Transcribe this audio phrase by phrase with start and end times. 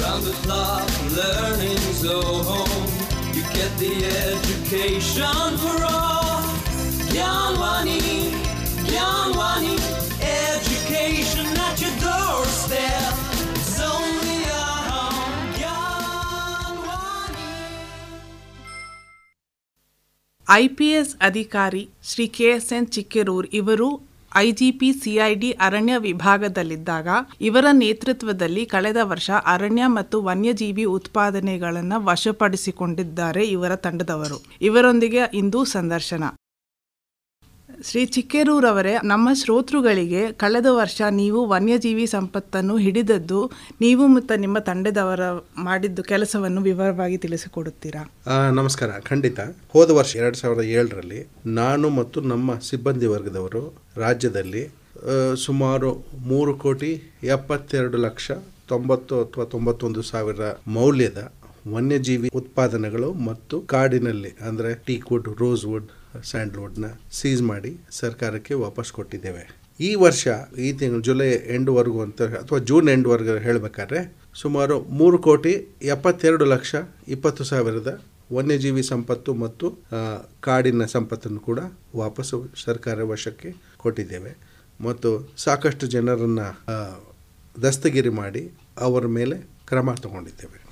[0.00, 2.88] Round the clock, learning so home.
[3.34, 6.42] You get the education for all.
[7.10, 8.37] Gyanwani,
[20.50, 23.88] IPS ಅಧಿಕಾರಿ Shri K S N Chikkerur ಇವರು
[24.36, 27.08] IGP CID ಅರಣ್ಯ ವಿಭಾಗದಲ್ಲಿದ್ದಾಗ
[27.40, 34.38] ಇವರ ನೇತೃತ್ವದಲ್ಲಿ ಕಳೆದ ವರ್ಷ ಅರಣ್ಯ ಮತ್ತು ವನ್ಯಜೀವಿ ಉತ್ಪಾದನೆಗಳನ್ನು ವಶಪಡಿಸಿಕೊಂಡಿದ್ದಾರೆ ಇವರ ತಂಡದವರು.
[34.60, 36.24] ಇವರೊಂದಿಗೆ ಇಂದು ಸಂದರ್ಶನ.
[37.86, 43.40] ಶ್ರೀ ಚಿಕ್ಕೇರೂರವರೇ, ನಮ್ಮ ಶ್ರೋತೃಗಳಿಗೆ ಕಳೆದ ವರ್ಷ ನೀವು ವನ್ಯಜೀವಿ ಸಂಪತ್ತನ್ನು ಹಿಡಿದದ್ದು
[43.80, 45.20] ನೀವು ಮತ್ತು ನಿಮ್ಮ ತಂಡದವರ
[45.66, 48.02] ಮಾಡಿದ್ದು ಕೆಲಸವನ್ನು ವಿವರವಾಗಿ ತಿಳಿಸಿಕೊಡುತ್ತೀರಾ?
[48.58, 48.90] ನಮಸ್ಕಾರ.
[49.10, 49.38] ಖಂಡಿತ.
[49.74, 51.20] ಹೋದ ವರ್ಷ ಎರಡು ಸಾವಿರದ ಏಳರಲ್ಲಿ
[51.60, 53.62] ನಾನು ಮತ್ತು ನಮ್ಮ ಸಿಬ್ಬಂದಿ ವರ್ಗದವರು
[54.04, 54.64] ರಾಜ್ಯದಲ್ಲಿ
[55.46, 55.90] ಸುಮಾರು
[56.30, 56.92] ಮೂರು ಕೋಟಿ
[57.36, 58.30] ಎಪ್ಪತ್ತೆರಡು ಲಕ್ಷ
[58.72, 60.40] ತೊಂಬತ್ತು ಅಥವಾ ತೊಂಬತ್ತೊಂದು ಸಾವಿರ
[60.78, 61.20] ಮೌಲ್ಯದ
[61.74, 65.88] ವನ್ಯಜೀವಿ ಉತ್ಪಾದನೆಗಳು ಮತ್ತು ಕಾಡಿನಲ್ಲಿ, ಅಂದರೆ ಟೀಕ್ವುಡ್ ರೋಸ್ವುಡ್
[66.22, 69.58] ಸ್ಯಾಂಡ್ಲ್ವುಡ್ನ ಸೀಸ್ ಮಾಡಿ ಸರ್ಕಾರಕ್ಕೆ ವಾಪಸ್ ಕೊಟ್ಟಿದ್ದೇವೆ.
[69.80, 76.44] ಈ ವರ್ಷ, ಈ ತಿಂಗಳು ಜುಲೈ ಎಂಡ್ವರೆಗೂ ಅಂತ ಅಥವಾ ಜೂನ್ ಎಂಡ್ವರೆಗೂ ಹೇಳಬೇಕಾದ್ರೆ ಸುಮಾರು ಮೂರು ಕೋಟಿ ಎಪ್ಪತ್ತೆರಡು
[76.44, 76.74] ಲಕ್ಷ
[77.08, 78.02] ಇಪ್ಪತ್ತು ಸಾವಿರದ
[78.32, 79.78] ವನ್ಯಜೀವಿ ಸಂಪತ್ತು ಮತ್ತು
[80.40, 81.58] ಕಾಡಿನ ಸಂಪತ್ತನ್ನು ಕೂಡ
[81.96, 84.36] ವಾಪಸ್ಸು ಸರ್ಕಾರ ವಶಕ್ಕೆ ಕೊಟ್ಟಿದ್ದೇವೆ.
[84.80, 86.46] ಮತ್ತು ಸಾಕಷ್ಟು ಜನರನ್ನು
[87.62, 90.68] ದಸ್ತಗಿರಿ ಮಾಡಿ ಅವರ ಮೇಲೆ ಕ್ರಮ ತಗೊಂಡಿದ್ದೇವೆ.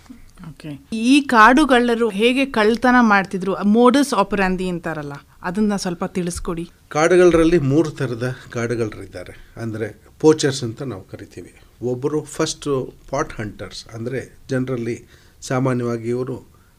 [0.51, 0.87] ಓಕೆ.
[0.93, 3.65] ಈ ಕಾಡುಗಳರು ಹೇಗೆ ಕಳ್ತನ ಮಾಡ್ತಿದ್ರು?
[3.65, 5.13] ಮೋಡಸ್ ಆಪರಂದಿ ಅಂತಾರಲ್ಲ.
[5.43, 6.65] ಅದನ್ನ ಸ್ವಲ್ಪ ತಿಳಿಸ್ಕೊಡಿ.
[6.89, 9.35] ಕಾಡುಗಳರಲ್ಲಿ ಮೂರು ಥರದ ಕಾಡುಗಳರಿದ್ದಾರೆ.
[9.57, 9.89] ಅಂದರೆ
[10.21, 11.55] ಪೋಚರ್ಸ್ ಅಂತ ನಾವು ಕರಿತೀವಿ.
[11.83, 14.21] ಒಬ್ಬರು ಫಸ್ಟು ಪಾಟ್ ಹಂಟರ್ಸ್ ಅಂದರೆ
[14.51, 14.97] ಜನರಲ್ಲಿ
[15.41, 16.37] ಸಾಮಾನ್ಯವಾಗಿ ಇವರು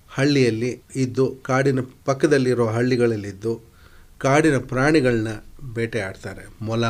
[0.10, 3.54] ಹಳ್ಳಿಯಲ್ಲಿ ಇದ್ದು, ಕಾಡಿನ ಪಕ್ಕದಲ್ಲಿರೋ ಹಳ್ಳಿಗಳಲ್ಲಿದ್ದು,
[4.18, 5.28] ಕಾಡಿನ ಪ್ರಾಣಿಗಳನ್ನ
[5.74, 6.46] ಬೇಟೆ ಆಡ್ತಾರೆ.
[6.62, 6.86] ಮೊಲ,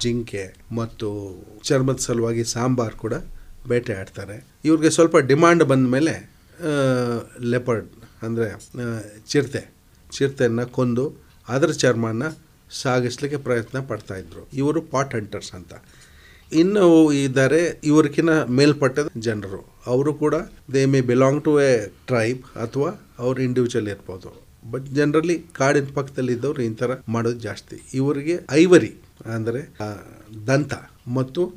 [0.00, 1.08] ಜಿಂಕೆ ಮತ್ತು
[1.64, 3.14] ಚರ್ಮದ ಸಲುವಾಗಿ ಸಾಂಬಾರ್ ಕೂಡ
[3.68, 4.36] ಬೇಟೆ ಆಡ್ತಾರೆ.
[4.64, 6.14] ಇವ್ರಿಗೆ ಸ್ವಲ್ಪ ಡಿಮಾಂಡ್ ಬಂದ ಮೇಲೆ
[7.40, 7.88] ಲೆಪರ್ಡ್
[8.22, 8.48] ಅಂದರೆ
[9.28, 9.79] ಚಿರತೆ
[10.10, 11.12] ಚಿರತೆಯನ್ನು ಕೊಂದು
[11.48, 12.22] ಅದರ ಚರ್ಮನ
[12.70, 14.48] ಸಾಗಿಸ್ಲಿಕ್ಕೆ ಪ್ರಯತ್ನ ಪಡ್ತಾ ಇದ್ರು.
[14.52, 15.74] ಇವರು ಪಾಟ್ ಹಂಟರ್ಸ್ ಅಂತ.
[16.52, 19.74] ಇನ್ನು ಇದ್ದಾರೆ ಇವರಿಗಿನ ಮೇಲ್ಪಟ್ಟದ ಜನರು.
[19.86, 20.34] ಅವರು ಕೂಡ
[20.72, 24.46] they may belong to a tribe ಅಥವಾ ಅವ್ರು ಇಂಡಿವಿಜುವಲ್ ಇರ್ಬೋದು.
[24.70, 27.82] ಬಟ್ ಜನರಲಿ ಕಾಡಿನ ಪಕ್ಕದಲ್ಲಿ ಇದ್ದವ್ರು ಈ ಥರ ಮಾಡೋದು ಜಾಸ್ತಿ.
[27.94, 28.94] ಇವರಿಗೆ ಐವರಿ
[29.26, 29.78] ಅಂದರೆ
[30.46, 30.74] ದಂತ
[31.06, 31.54] ಮತ್ತು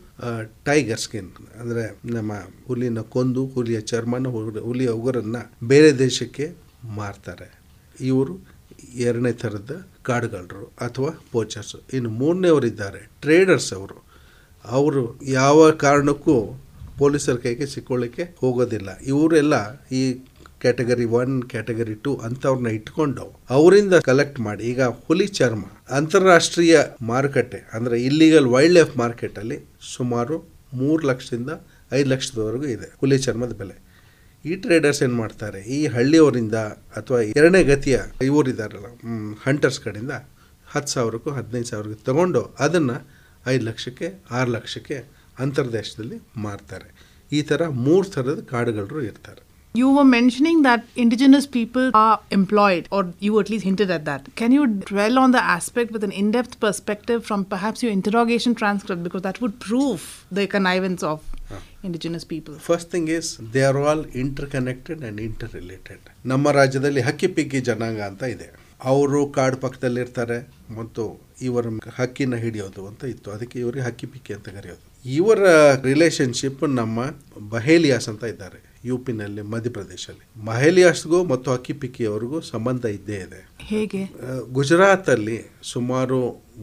[0.66, 2.32] ಟೈಗರ್ ಸ್ಕಿನ್ ಅಂದರೆ ನಮ್ಮ
[2.68, 7.63] ಹುಲಿನ ಕೊಂದು, ಹುಲಿಯ ಚರ್ಮನ ಹುಲಿ- ಹುಲಿಯ ಉಗುರನ್ನು ಬೇರೆ ದೇಶಕ್ಕೆ ಮಾರ್ತಾರೆ.
[8.10, 8.34] ಇವರು
[9.08, 9.74] ಎರಡನೇ ಥರದ
[10.08, 13.98] ಕಾಡುಗಳರು ಅಥವಾ ಪೋಚರ್ಸು ಇನ್ನು ಮೂರನೇವರಿದ್ದಾರೆ ಟ್ರೇಡರ್ಸ್ ಅವರು.
[14.66, 15.04] ಅವರು
[15.40, 16.36] ಯಾವ ಕಾರಣಕ್ಕೂ
[17.00, 18.90] ಪೊಲೀಸರ ಕೈಗೆ ಸಿಕ್ಕೊಳ್ಳಿಕ್ಕೆ ಹೋಗೋದಿಲ್ಲ.
[19.12, 19.56] ಇವರೆಲ್ಲ
[20.00, 20.02] ಈ
[20.64, 25.64] ಕ್ಯಾಟಗರಿ ಒನ್ ಕ್ಯಾಟಗರಿ ಟು ಅಂಥವ್ರನ್ನ ಇಟ್ಕೊಂಡು ಅವರಿಂದ ಕಲೆಕ್ಟ್ ಮಾಡಿ, ಈಗ ಹುಲಿ ಚರ್ಮ,
[25.98, 26.76] ಅಂತಾರಾಷ್ಟ್ರೀಯ
[27.10, 29.58] ಮಾರುಕಟ್ಟೆ, ಅಂದರೆ ಇಲ್ಲಿಗಲ್ ವೈಲ್ಡ್ ಲೈಫ್ ಮಾರ್ಕೆಟಲ್ಲಿ
[29.96, 30.38] ಸುಮಾರು
[30.82, 31.54] ಮೂರು ಲಕ್ಷದಿಂದ
[32.00, 33.76] ಐದು ಲಕ್ಷದವರೆಗೂ ಇದೆ ಹುಲಿ ಚರ್ಮದ ಬೆಲೆ.
[34.46, 36.58] ಈ ಟ್ರೇಡರ್ಸ್ ಏನು ಮಾಡ್ತಾರೆ ಈ ಹಳ್ಳಿಯವರಿಂದ
[37.00, 38.90] ಅಥವಾ ಎರಡನೇ ಗತಿಯ ಇವರಿದ್ದಾರಲ್ಲ
[39.46, 40.16] ಹಂಟರ್ಸ್ ಕಡೆಯಿಂದ
[40.68, 42.98] ಹತ್ತು ಸಾವಿರಕ್ಕೂ ಹದಿನೈದು ಸಾವಿರಕ್ಕೆ ತಗೊಂಡು ಅದನ್ನು
[43.46, 44.08] ಐದು ಲಕ್ಷಕ್ಕೆ
[44.40, 44.98] ಆರು ಲಕ್ಷಕ್ಕೆ
[45.38, 46.90] ಅಂತರ್ದೇಶದಲ್ಲಿ ಮಾರ್ತಾರೆ
[47.32, 49.42] ಈ ಥರ ಮೂರು ಥರದ ಕಾಡುಗಳರು ಇರ್ತಾರೆ
[49.76, 54.28] You were mentioning that indigenous people are employed, or you at least hinted at that.
[54.36, 58.54] Can you dwell on the aspect with an in depth perspective from perhaps your interrogation
[58.54, 59.02] transcript?
[59.04, 61.22] Because that would prove the connivance of
[61.88, 64.04] indigenous people first thing is they are all
[64.56, 65.22] interconnected and
[65.60, 68.48] interrelated ನಮ್ಮ ರಾಜ್ಯದಲ್ಲಿ ಹಕ್ಕಿ picky ಜನಾಂಗ ಅಂತ ಇದೆ.
[68.92, 70.38] ಅವರು ಕಾಡು ಪಕ್ಕದಲ್ಲಿರ್ತಾರೆ
[70.78, 71.04] ಮತ್ತು
[71.48, 71.66] ಇವರ
[72.00, 73.28] ಹಕ್ಕಿನ ಹಿಡಿಯೋದು ಅಂತ ಇತ್ತು.
[73.36, 74.84] ಅದಕ್ಕೆ ಇವರಿಗೆ ಹಕ್ಕಿ ಪಿಕ್ಕಿ ಅಂತ ಕರೆಯೋದು.
[75.06, 75.44] ಇವರ
[75.90, 76.98] ರಿಲೇಶನ್ಶಿಪ್ ನಮ್ಮ
[77.56, 83.42] ಬಹೇಲಿಯಾಸ್ ಅಂತ ಇದ್ದಾರೆ ಯು ಪಿನಲ್ಲಿ ಮಧ್ಯಪ್ರದೇಶಲ್ಲಿ ಮಹೇಲಿಯಾಸ್ಗೂ ಮತ್ತು ಹಕ್ಕಿ ಪಿಕ್ಕಿಯವರಿಗೂ ಸಂಬಂಧ ಇದ್ದೇ ಇದೆ.
[83.72, 84.02] ಹೇಗೆ?
[84.58, 85.38] ಗುಜರಾತಲ್ಲಿ
[85.74, 86.20] ಸುಮಾರು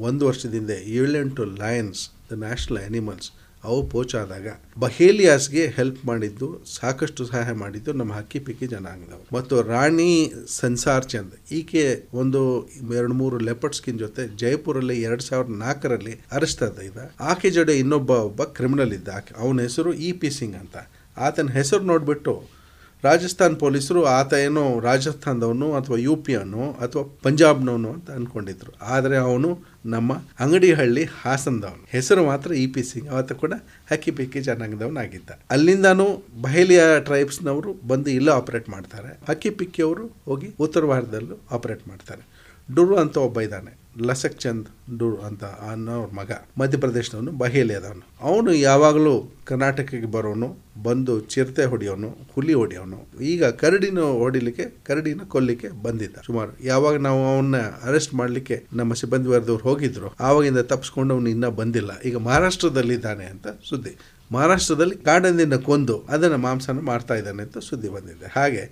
[0.08, 3.30] ಒಂದು ವರ್ಷದಿಂದ ಏಳೆಂಟು ಲಯನ್ಸ್ ದ ನ್ಯಾಷನಲ್ ಆನಿಮಲ್ಸ್
[3.64, 4.48] ಅವು ಪೋಚಾದಾಗ
[4.78, 9.36] ಬಹೇಲಿಯಾಸ್ಗೆ ಹೆಲ್ಪ್ ಮಾಡಿದ್ದು, ಸಾಕಷ್ಟು ಸಹಾಯ ಮಾಡಿದ್ದು ನಮ್ಮ ಹಕ್ಕಿ ಪಿಕ್ಕಿ ಜನಾಂಗದವರು.
[9.36, 16.20] ಮತ್ತು ರಾಣಿ ಸನ್ಸಾರ್ ಚಂದ್ ಈಕೆ ಒಂದು ಎರಡು ಮೂರು ಲೆಪರ್ಡ್ ಸ್ಕಿನ್ ಜೊತೆ ಜೈಪುರಲ್ಲಿ ಎರಡು ಸಾವಿರದ ನಾಲ್ಕರಲ್ಲಿ
[16.32, 19.34] ಅರೆಸ್ಟ್ ಇದ್ದ ಆಕೆ ಜೊತೆ ಇನ್ನೊಬ್ಬ ಒಬ್ಬ ಕ್ರಿಮಿನಲ್ ಇದ್ದ ಆಕೆ.
[19.38, 20.76] ಅವನ ಹೆಸರು ಇ ಪಿ ಸಿಂಗ್ ಅಂತ.
[21.16, 22.59] ಆತನ ಹೆಸರು ನೋಡಿಬಿಟ್ಟು
[23.04, 29.50] ರಾಜಸ್ಥಾನ್ ಪೊಲೀಸರು ಆತ ಏನೋ ರಾಜಸ್ಥಾನದವನು ಅಥವಾ ಯು ಪಿಯವನು ಅಥವಾ ಪಂಜಾಬ್ನವನು ಅಂತ ಅಂದ್ಕೊಂಡಿದ್ರು ಆದರೆ ಅವನು
[29.86, 31.86] ನಮ್ಮ ಅಂಗಡಿಹಳ್ಳಿ ಹಾಸನದವನು.
[31.88, 33.08] ಹೆಸರು ಮಾತ್ರ ಇ ಪಿ ಸಿಂಗ್.
[33.08, 33.52] ಆತ ಕೂಡ
[33.90, 35.30] ಹಕ್ಕಿ ಪಿಕ್ಕಿ ಜನಾಂಗದವನಾಗಿದ್ದ.
[35.50, 39.20] ಅಲ್ಲಿಂದಾನು ಬಹೇಲಿಯ ಟ್ರೈಬ್ಸ್ನವರು ಬಂದು ಇಲ್ಲೇ ಆಪರೇಟ್ ಮಾಡ್ತಾರೆ.
[39.28, 42.39] ಹಕ್ಕಿ ಪಿಕ್ಕಿಯವರು ಹೋಗಿ ಉತ್ತರ ಭಾರತದಲ್ಲೂ ಆಪರೇಟ್ ಮಾಡ್ತಾರೆ.
[42.74, 43.72] ಡುರು ಅಂತ ಒಬ್ಬ ಇದ್ದಾನೆ.
[44.02, 44.66] ಲಸಕ್ ಚಂದ್
[44.98, 46.32] ಡೂರ್ ಅಂತ ಅನ್ನೋರ ಮಗ.
[46.58, 50.48] ಮಧ್ಯಪ್ರದೇಶದವನು ಬಹೇಲಿ ಅದವನು ಅವನು ಯಾವಾಗಲೂ ಕರ್ನಾಟಕಕ್ಕೆ ಬರೋನು,
[50.82, 52.98] ಬಂದು ಚಿರತೆ ಹೊಡೆಯೋನು, ಹುಲಿ ಹೊಡೆಯೋನು.
[53.20, 59.62] ಈಗ ಕರಡಿನ ಹೊಡಿಲಿಕ್ಕೆ, ಕರಡಿನ ಕೊಲ್ಲಿಕ್ಕೆ ಬಂದಿದ್ದ ಸುಮಾರು ಯಾವಾಗ ನಾವು ಅವನ್ನ ಅರೆಸ್ಟ್ ಮಾಡಲಿಕ್ಕೆ ನಮ್ಮ ಸಿಬ್ಬಂದಿ ವರ್ಗದವ್ರು
[59.62, 62.00] ಹೋಗಿದ್ರು, ಆವಾಗಿಂದ ತಪ್ಪಿಸ್ಕೊಂಡು ಅವನು ಇನ್ನೂ ಬಂದಿಲ್ಲ.
[62.00, 63.96] ಈಗ ಮಹಾರಾಷ್ಟ್ರದಲ್ಲಿದ್ದಾನೆ ಅಂತ ಸುದ್ದಿ.
[64.32, 68.40] ಮಹಾರಾಷ್ಟ್ರದಲ್ಲಿ ಕಾಡಂದಿನ ಕೊಂದು, ಅದನ್ನು ಮಾಂಸನ ಮಾಡ್ತಾ ಇದ್ದಾನೆ ಅಂತ ಸುದ್ದಿ ಬಂದಿದೆ.
[68.40, 68.64] ಹಾಗೆ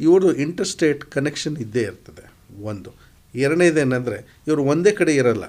[0.00, 2.24] ಇವರು ಇಂಟರ್ಸ್ಟೇಟ್ ಕನೆಕ್ಷನ್ ಇದ್ದೇ ಇರ್ತದೆ,
[2.62, 3.05] ಒಂದು.
[3.38, 5.44] ಎರಡನೇದೇನೆಂದರೆ ಇವರು ಒಂದೇ ಕಡೆ ಇರಲ್ಲ.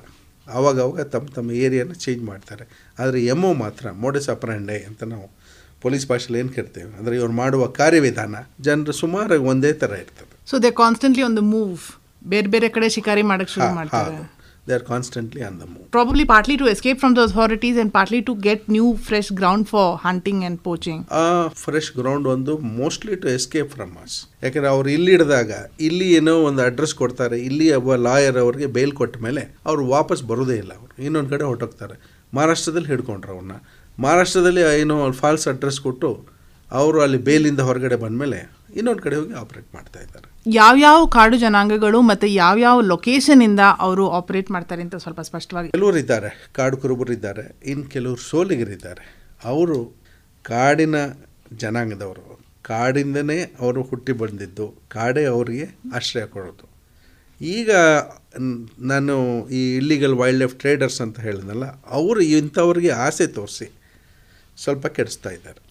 [0.47, 2.67] ಆವಾಗ ಅವಾಗ ತಮ್ಮ ತಮ್ಮ ಏರಿಯಾನ ಚೇಂಜ್ ಮಾಡ್ತಾರೆ.
[2.99, 5.27] ಆದರೆ ಎಂ ಒ ಮಾತ್ರ ಮೋಡಸ್ ಅಪರಾಂಡೆ ಅಂತ ನಾವು
[5.81, 6.91] ಪೊಲೀಸ್ ಭಾಷೆಯಲ್ಲಿ ಏನು ಕೇಳ್ತೇವೆ?
[6.97, 10.49] ಅಂದರೆ ಇವ್ರು ಮಾಡುವ ಕಾರ್ಯವಿಧಾನ ಜನರು ಸುಮಾರು ಒಂದೇ ಥರ ಇರ್ತದೆ.
[10.49, 11.79] ಸೊ ದೇ ಕಾನ್ಸ್ಟೆಂಟ್ಲಿ ಒಂದು ಮೂವ್
[12.27, 14.36] ಬೇರೆ ಬೇರೆ ಕಡೆ ಶಿಕಾರಿ ಮಾಡೋಕ್ಕೆ ಶುರು ಮಾಡ್ತಾರೆ.
[14.67, 15.85] They are constantly on the move.
[15.97, 19.85] probably partly to escape from the authorities and partly to get new fresh ground for
[20.05, 20.99] hunting and poaching.
[21.21, 21.23] ಆ
[21.63, 25.51] ಫ್ರೆಶ್ ಗ್ರೌಂಡ್ ಒಂದು mostly to escape from us ಯಾಕಂದ್ರೆ ಅವ್ರು ಇಲ್ಲಿ ಹಿಡಿದಾಗ
[25.87, 30.57] ಇಲ್ಲಿ ಏನೋ ಒಂದು address ಕೊಡ್ತಾರೆ ಇಲ್ಲಿ ಒಬ್ಬ ಲಾಯರ್ ಅವ್ರಿಗೆ ಬೇಲ್ ಕೊಟ್ಟ ಮೇಲೆ ಅವ್ರು ವಾಪಸ್ ಬರೋದೇ
[30.63, 30.93] ಇಲ್ಲ ಅವರು.
[31.07, 31.97] ಇನ್ನೊಂದು ಕಡೆ ಹೊರಟೋಗ್ತಾರೆ.
[32.37, 33.57] ಮಹಾರಾಷ್ಟ್ರದಲ್ಲಿ ಹಿಡ್ಕೊಂಡ್ರು ಅವ್ರನ್ನ
[34.05, 36.09] ಮಹಾರಾಷ್ಟ್ರದಲ್ಲಿ ಏನೋ ಫಾಲ್ಸ್ ಅಡ್ರೆಸ್ ಕೊಟ್ಟು
[36.79, 38.39] ಅವರು ಅಲ್ಲಿ ಬೇಲಿಂದ ಹೊರಗಡೆ ಬಂದಮೇಲೆ
[38.79, 40.27] ಇನ್ನೊಂದು ಕಡೆ ಹೋಗಿ ಆಪ್ರೇಟ್ ಮಾಡ್ತಾ ಇದ್ದಾರೆ.
[40.55, 46.29] ಯಾವ್ಯಾವ ಕಾಡು ಜನಾಂಗಗಳು ಮತ್ತೆ ಯಾವ್ಯಾವ ಲೊಕೇಶನ್ ಇಂದ ಅವರು ಆಪರೇಟ್ ಮಾಡ್ತಾರೆ ಅಂತ ಸ್ವಲ್ಪ ಸ್ಪಷ್ಟವಾಗಿ ಕೆಲವರು ಇದ್ದಾರೆ
[46.57, 49.03] ಕಾಡು ಕುರುಬರು ಇದ್ದಾರೆ ಇನ್ನು ಕೆಲವರು ಸೋಲಿಗರಿದ್ದಾರೆ.
[49.51, 49.79] ಅವರು
[50.45, 50.95] ಕಾಡಿನ
[51.63, 52.23] ಜನಾಂಗದವರು.
[52.69, 55.65] ಕಾಡಿಂದನೇ ಅವರು ಹುಟ್ಟಿ ಬಂದಿದ್ದು, ಕಾಡೇ ಅವರಿಗೆ
[55.97, 56.65] ಆಶ್ರಯ ಕೊಡೋದು.
[57.41, 57.71] ಈಗ
[58.91, 59.15] ನಾನು
[59.59, 61.65] ಈ ಇಲ್ಲಿಗಲ್ ವೈಲ್ಡ್ ಲೈಫ್ ಟ್ರೇಡರ್ಸ್ ಅಂತ ಹೇಳಿದ್ನಲ್ಲ,
[61.97, 63.67] ಅವರು ಇಂಥವ್ರಿಗೆ ಆಸೆ ತೋರಿಸಿ
[64.57, 65.61] ಸ್ವಲ್ಪ ಕೆಡಿಸ್ತಾ ಇದ್ದಾರೆ.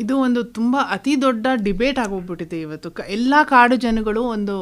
[0.00, 2.88] ಇದು ಒಂದು ತುಂಬಾ ಅತಿ ದೊಡ್ಡ ಡಿಬೇಟ್ ಆಗೋಗ್ಬಿಟ್ಟಿದೆ ಇವತ್ತು.
[2.90, 4.54] ಎಲ್ಲ ಎಲ್ಲಾ ಕಾಡು ಜನಗಳು ಒಂದು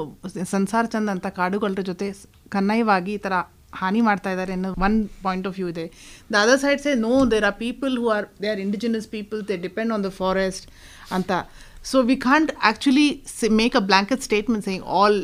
[0.53, 2.07] ಸಂಸಾರ ಚಂದ ಅಂತ ಕಾಡುಗಳ ಜೊತೆ
[2.55, 3.35] ಕನ್ನೈವಾಗಿ ಈ ತರ
[3.81, 5.85] ಹಾನಿ ಮಾಡ್ತಾ ಇದ್ದಾರೆ ಅನ್ನೋ ಒನ್ ಪಾಯಿಂಟ್ ಆಫ್ ವ್ಯೂ ಇದೆ.
[6.33, 9.57] The other side say no there are people who are they are indigenous people they
[9.67, 10.67] depend on the forest
[11.19, 11.31] ಅಂತ.
[11.91, 13.09] So we can't actually
[13.61, 15.19] make a blanket statement saying all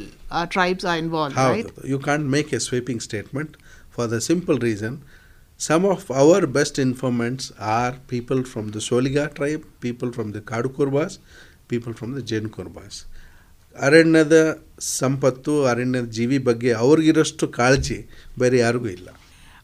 [0.55, 3.55] tribes are involve you can't make a sweeping statement
[3.97, 4.97] for the simple reason
[5.61, 10.71] some of our best informants are people from the Soliga tribe people from the Kadu
[10.71, 11.17] Kurubas
[11.69, 12.99] people from the Jenu Kurubas
[13.77, 14.37] ಅರಣ್ಯದ
[14.79, 17.99] ಸಂಪತ್ತು, ಅರಣ್ಯದ ಜೀವಿ ಬಗ್ಗೆ ಅವ್ರಿಗಿರೋಷ್ಟು ಕಾಳಜಿ
[18.39, 19.09] ಬೇರೆ ಯಾರಿಗೂ ಇಲ್ಲ.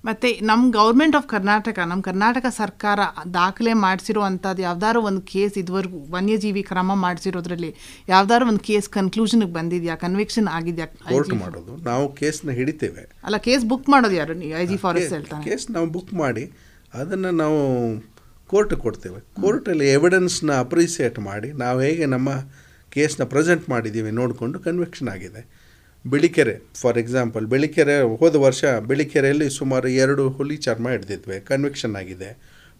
[0.05, 3.01] ಮತ್ತೆ ನಮ್ಮ ಗೌರ್ಮೆಂಟ್ ಆಫ್ ಕರ್ನಾಟಕ ನಮ್ಮ ಕರ್ನಾಟಕ ಸರ್ಕಾರ
[3.35, 7.75] ದಾಖಲೆ ಮಾಡಿಸಿರೋ ಅಂಥದ್ದು ಯಾವ್ದಾದ್ರು ಒಂದು ಕೇಸ್ ಇದುವರೆಗೂ ವನ್ಯಜೀವಿ ಕ್ರಮ ಮಾಡಿಸಿರೋದ್ರಲ್ಲಿ
[8.09, 10.87] ಯಾವ್ದಾದ್ರು ಒಂದು ಕೇಸ್ ಕನ್ಕ್ಲೂಷನ್ಗೆ ಬಂದಿದ್ಯಾ ಕನ್ವಿಕ್ಷನ್ ಆಗಿದೆಯಾ?
[10.87, 11.77] ಕೋರ್ಟ್ ಮಾಡೋದು.
[11.77, 13.11] ನಾವು ಕೇಸ್ನ ಹಿಡಿತೇವೆ.
[13.25, 14.35] ಅಲ್ಲ ಕೇಸ್ ಬುಕ್ ಮಾಡೋದು ಯಾರು?
[14.35, 15.45] ನೀವು ಐ ಜಿ ಫಾರೆಸ್ಟ್ ಹೇಳ್ತಾನೆ.
[15.45, 16.53] ಕೇಸ್ ನಾವು ಬುಕ್ ಮಾಡಿ
[16.95, 17.61] ಅದನ್ನು ನಾವು
[18.47, 19.21] ಕೋರ್ಟ್ ಕೊಡ್ತೇವೆ.
[19.41, 22.29] ಕೋರ್ಟಲ್ಲಿ ಎವಿಡೆನ್ಸ್ನ ಅಪ್ರಿಸಿಯೇಟ್ ಮಾಡಿ ನಾವು ಹೇಗೆ ನಮ್ಮ
[22.91, 25.62] ಕೇಸ್ನ ಪ್ರೆಸೆಂಟ್ ಮಾಡಿದ್ದೀವಿ ನೋಡಿಕೊಂಡು ಕನ್ವಿಕ್ಷನ್ ಆಗಿದೆ.
[26.05, 32.31] ಬಿಳಿಕೆರೆ ಫಾರ್ ಎಕ್ಸಾಂಪಲ್ ಬಿಳಿಕೆರೆ ಹೋದ ವರ್ಷ ಬಿಳಿಕೆರೆಯಲ್ಲಿ ಸುಮಾರು ಎರಡು ಹುಲಿ ಚರ್ಮ ಹಿಡ್ದಿದ್ವಿ ಕನ್ವಿಕ್ಷನ್ ಆಗಿದೆ.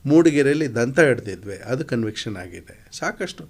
[0.05, 2.75] ಮೂಡಿಗೆರೆಯಲ್ಲಿ ದಂತ ಹಿಡ್ದಿದ್ವಿ ಅದು ಕನ್ವಿಕ್ಷನ್ ಆಗಿದೆ.
[3.01, 3.45] ಸಾಕಷ್ಟು.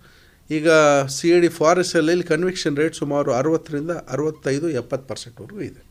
[0.50, 0.68] ಈಗ
[1.16, 5.82] ಸಿ ಡಿ ಫಾರೆಸ್ಟಲ್ಲಿ ಕನ್ವಿಕ್ಷನ್ ರೇಟ್ ಸುಮಾರು ಅರವತ್ತರಿಂದ ಅರವತ್ತೈದು ಎಪ್ಪತ್ತು ಪರ್ಸೆಂಟ್ವರೆಗೂ ಇದೆ.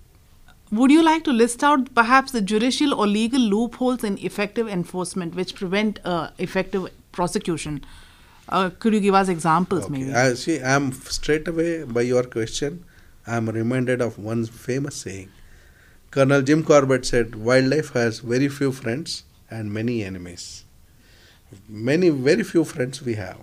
[0.80, 3.46] Would you like to list out perhaps the judicial or legal
[3.84, 5.98] loopholes in effective enforcement which prevent
[6.48, 6.84] effective
[7.18, 7.80] prosecution
[8.84, 10.88] could you give us examples may I see I am
[11.18, 11.68] straight away
[11.98, 12.78] by your question
[13.28, 15.30] I'm reminded of one famous saying.
[16.12, 20.66] Colonel Jim Corbett said, "Wildlife has very few friends and many enemies.
[21.68, 23.40] Many, very few friends we have.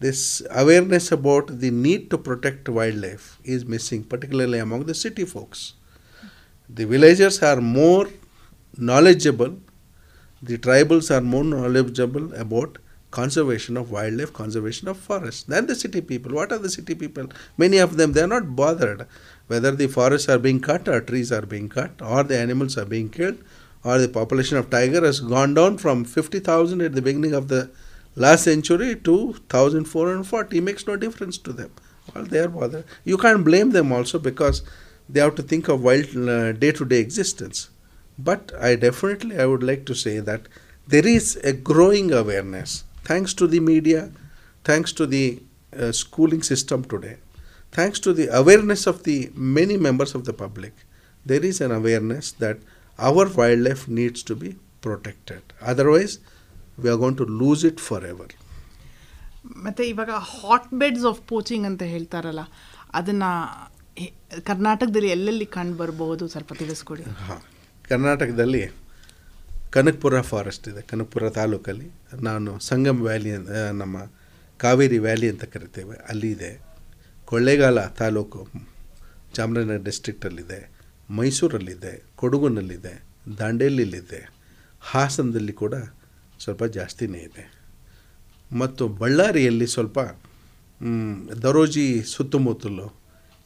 [0.00, 5.74] This awareness about the need to protect wildlife is missing, particularly among the city folks.
[6.68, 8.08] The villagers are more
[8.76, 9.58] knowledgeable.
[10.42, 12.78] The tribals are more knowledgeable about
[13.12, 16.34] conservation of wildlife, conservation of forests Then the city people.
[16.34, 17.28] What are the city people?
[17.56, 19.06] Many of them they are not bothered
[19.46, 22.84] whether the forests are being cut or trees are being cut or the animals are
[22.84, 23.38] being killed
[23.84, 27.70] or the population of tiger has gone down from 50,000 at the beginning of the
[28.14, 30.58] last century to 1,440.
[30.58, 31.70] It makes no difference to them.
[32.14, 32.84] All they are bothered.
[33.04, 34.62] You can't blame them also because
[35.08, 36.12] they have to think of wild
[36.60, 37.70] day to day existence.
[38.18, 40.48] But I definitely I would like to say that
[40.86, 44.00] there is a growing awareness thanks to the media,
[44.64, 45.24] thanks to the
[45.72, 47.16] uh, schooling system today,
[47.72, 49.18] thanks to the awareness of the
[49.58, 50.74] many members of the public.
[51.26, 52.58] There is an awareness that
[52.98, 55.42] our wildlife needs to be protected.
[55.62, 56.18] Otherwise,
[56.78, 58.28] we are going to lose it forever.
[59.64, 62.42] ಮತ್ತೆ ಇವಾಗ hot beds of poaching ಅಂತ ಹೇಳ್ತಾರಲ್ಲ
[62.98, 63.24] ಅದನ್ನ
[64.50, 67.40] ಕರ್ನಾಟಕದಲ್ಲಿ ಎಲ್ಲೆಲ್ಲಿ ಕಂಡು ಬರಬಹುದು ಸ್ವಲ್ಪ ತಿಳಿಸ್ಕೊಡಿ ಹಾಂ
[67.88, 68.62] ಕರ್ನಾಟಕದಲ್ಲಿ
[69.72, 71.88] ಕನಕಪುರ ಫಾರೆಸ್ಟ್ ಇದೆ, ಕನಕಪುರ ತಾಲೂಕಲ್ಲಿ.
[72.22, 73.30] ನಾನು ಸಂಗಮ್ ವ್ಯಾಲಿ
[73.72, 73.96] ನಮ್ಮ
[74.58, 75.96] ಕಾವೇರಿ ವ್ಯಾಲಿ ಅಂತ ಕರಿತೇವೆ.
[76.08, 76.60] ಅಲ್ಲಿ ಇದೆ.
[77.24, 78.48] ಕೊಳ್ಳೇಗಾಲ ತಾಲೂಕು
[79.34, 80.70] ಚಾಮರಾಜನಗರ ಡಿಸ್ಟ್ರಿಕ್ಟಲ್ಲಿದೆ
[81.10, 83.02] ಮೈಸೂರಲ್ಲಿದೆ, ಕೊಡಗುನಲ್ಲಿದೆ,
[83.38, 84.30] ದಾಂಡೇಲಿಯಲ್ಲಿದೆ.
[84.80, 85.74] ಹಾಸನದಲ್ಲಿ ಕೂಡ
[86.40, 87.44] ಸ್ವಲ್ಪ ಜಾಸ್ತಿನೇ ಇದೆ.
[88.52, 89.98] ಮತ್ತು ಬಳ್ಳಾರಿಯಲ್ಲಿ ಸ್ವಲ್ಪ
[91.42, 92.94] ದರೋಜಿ ಸುತ್ತಮುತ್ತಲು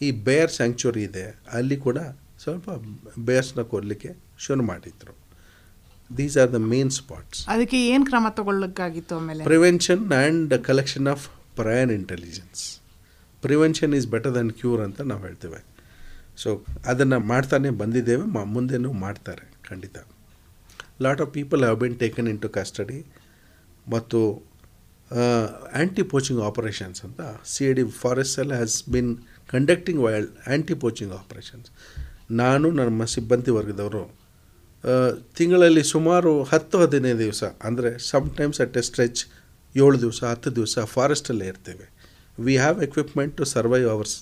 [0.02, 1.38] ಈ ಬೇರ್ ಸ್ಯಾಂಕ್ಚುರಿ ಇದೆ.
[1.52, 1.98] ಅಲ್ಲಿ ಕೂಡ
[2.42, 2.70] ಸ್ವಲ್ಪ
[3.18, 5.25] ಬೇರ್ಸ್ನ ಕೊಡಲಿಕ್ಕೆ ಶುರು ಮಾಡಿದರು.
[6.10, 9.42] These are the main spots ಅದಕ್ಕೆ ಏನು ಕ್ರಮ ತಗೊಳ್ಳಕ್ಕಾಗಿತ್ತು ಆಮೇಲೆ?
[9.50, 11.24] Prevention and collection of
[11.60, 12.62] prior intelligence
[13.42, 15.60] prevention is better than cure ಅಂತ ನಾವು ಹೇಳ್ತೇವೆ.
[16.42, 16.48] ಸೊ
[16.90, 19.96] ಅದನ್ನು ಮಾಡ್ತಾನೆ ಬಂದಿದ್ದೇವೆ ಮಾ ಮುಂದೆನೂ ಮಾಡ್ತಾರೆ ಖಂಡಿತ.
[21.04, 22.98] Lot of people have been taken into custody
[23.86, 24.20] ಮತ್ತು
[25.10, 27.20] ಆ್ಯಂಟಿ ಪೋಚಿಂಗ್ ಆಪರೇಷನ್ಸ್ ಅಂತ
[27.52, 29.10] ಸಿ ಎ ಡಿ ಫಾರೆಸ್ಟ್ ಎಲ್ಲ has been
[29.50, 31.68] conducting wild anti poaching operations
[32.40, 34.02] ನಾನು ನಮ್ಮ ಸಿಬ್ಬಂದಿ ವರ್ಗದವರು
[35.38, 39.20] ತಿಂಗಳಲ್ಲಿ ಸುಮಾರು ಹತ್ತು ಹದಿನೈದು ದಿವಸ, ಅಂದರೆ ಸಮ್ಟೈಮ್ಸ್ ಅಟ್ ಎ ಸ್ಟ್ರೆಚ್
[39.74, 41.86] ಏಳು ದಿವಸ, ಹತ್ತು ದಿವಸ ಫಾರೆಸ್ಟಲ್ಲೇ ಇರ್ತೇವೆ.
[42.46, 44.16] We have equipment to survive hours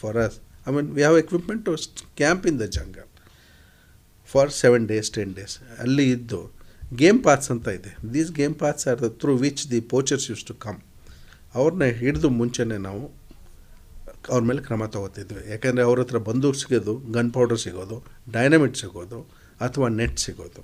[0.00, 0.36] for us
[0.68, 1.74] I mean we have equipment to
[2.20, 3.08] camp in the jungle
[4.32, 5.54] for seven days ten days
[5.84, 6.40] ಅಲ್ಲಿ ಇದ್ದು
[7.02, 7.92] ಗೇಮ್ ಪಾತ್ಸ್ ಅಂತ ಇದೆ.
[8.14, 10.78] These game paths are the through which the poachers use to come
[11.58, 13.02] ಅವ್ರನ್ನ ಹಿಡಿದು ಮುಂಚೆನೇ ನಾವು
[14.32, 15.42] ಅವ್ರ ಮೇಲೆ ಕ್ರಮ ತಗೋತಿದ್ವಿ.
[15.52, 17.96] ಯಾಕೆಂದರೆ ಅವ್ರ ಹತ್ರ ಬಂದೂಕ್ ಸಿಗೋದು ಗನ್ ಪೌಡರ್ ಸಿಗೋದು
[18.36, 19.20] ಡೈನಮಿಟ್ ಸಿಗೋದು.
[19.60, 20.62] ಅಥವಾ ನೆಟ್ ಸಿಗೋದು.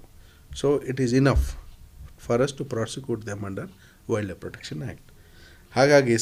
[0.57, 1.47] So it is enough
[2.19, 3.71] for us to prosecute them under
[4.29, 5.11] wildlife protection act
[5.75, 6.17] ಹಾಗಾಗಿ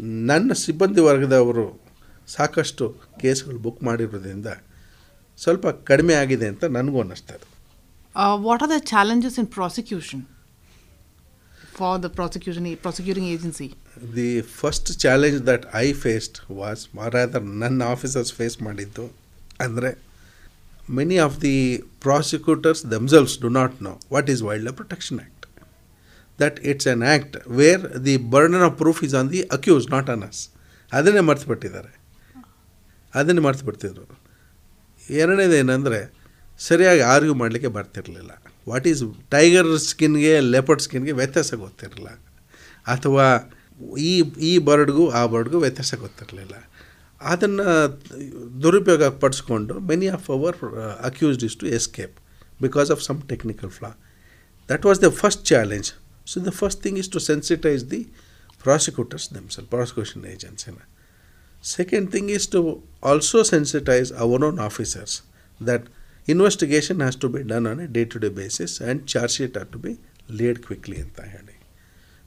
[0.00, 1.80] ನನ್ನ ಸಿಬ್ಬಂದಿ ವರ್ಗದವರು
[2.28, 4.46] ಸಾಕಷ್ಟು ಕೇಸ್ಗಳು ಬುಕ್ ಮಾಡಿರೋದ್ರಿಂದ
[5.38, 7.46] ಸ್ವಲ್ಪ ಕಡಿಮೆ ಆಗಿದೆ ಅಂತ ನನಗೂ ಅನ್ನಿಸ್ತದೆ
[8.34, 10.22] what are the challenges in prosecution
[11.76, 13.72] for the prosecution prosecuting agency
[14.14, 19.12] the first challenge that I faced was rather, ನನ್ನ ಆಫೀಸರ್ಸ್ ಫೇಸ್ ಮಾಡಿದ್ದು
[19.60, 20.11] ಅಂದರೆ
[21.18, 25.46] of the prosecutors themselves do not know what is wildlife protection act
[26.40, 30.22] that it's an act where the burden of proof is on the accuse not on
[30.22, 30.48] us
[30.92, 32.02] ಅದನ್ನೇ ಮರ್ತು ಬಿಟ್ಟಿದ್ದಾರೆ
[33.14, 34.22] ಅದನ್ನೇ ಮರ್ತು ಬಿಡ್ತಿದ್ರು
[35.10, 36.22] ಎರಡನೇದು ಏನಂದರೆ
[36.58, 38.42] ಸರಿಯಾಗಿ ಆರ್ಗ್ಯೂ ಮಾಡಲಿಕ್ಕೆ ಬರ್ತಿರಲಿಲ್ಲ.
[38.68, 42.08] ವಾಟ್ ಈಸ್ ಟೈಗರ್ ಸ್ಕಿನ್ಗೆ ಲೆಪರ್ಡ್ ಸ್ಕಿನ್ಗೆ ವ್ಯತ್ಯಾಸ ಗೊತ್ತಿರಲಿಲ್ಲ.
[42.86, 43.52] ಅಥವಾ
[43.98, 46.71] ಈ ಈ ಬರ್ಡ್ಗೂ ಆ ಬರ್ಡ್ಗೂ ವ್ಯತ್ಯಾಸ ಗೊತ್ತಿರಲಿಲ್ಲ.
[47.21, 47.65] ಅದನ್ನು
[48.63, 50.57] ದುರುಪಯೋಗ ಪಡಿಸ್ಕೊಂಡು many of our
[51.09, 52.17] accused is to escape
[52.65, 53.91] because of some technical flaw
[54.69, 55.89] that was the first challenge
[56.31, 58.01] so the first thing is to sensitise the
[58.63, 60.77] prosecutors themselves prosecution ಏಜೆನ್ಸಿನ
[61.63, 62.59] Second thing is to
[63.03, 65.13] also sensitize our own officers
[65.61, 65.83] that
[66.27, 69.71] investigation has to be done on a day to day basis and charge sheet have
[69.71, 69.93] to be
[70.31, 71.55] laid quickly ಅಂತ ಹೇಳಿ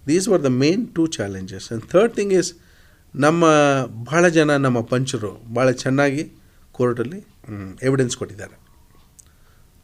[0.04, 2.50] these were the main two challenges and third thing is
[3.23, 3.45] ನಮ್ಮ
[4.09, 6.23] ಭಾಳ ಜನ ನಮ್ಮ ಪಂಚರು ಭಾಳ ಚೆನ್ನಾಗಿ
[6.77, 7.19] ಕೋರ್ಟಲ್ಲಿ
[7.87, 8.55] evidence ಕೊಟ್ಟಿದ್ದಾರೆ.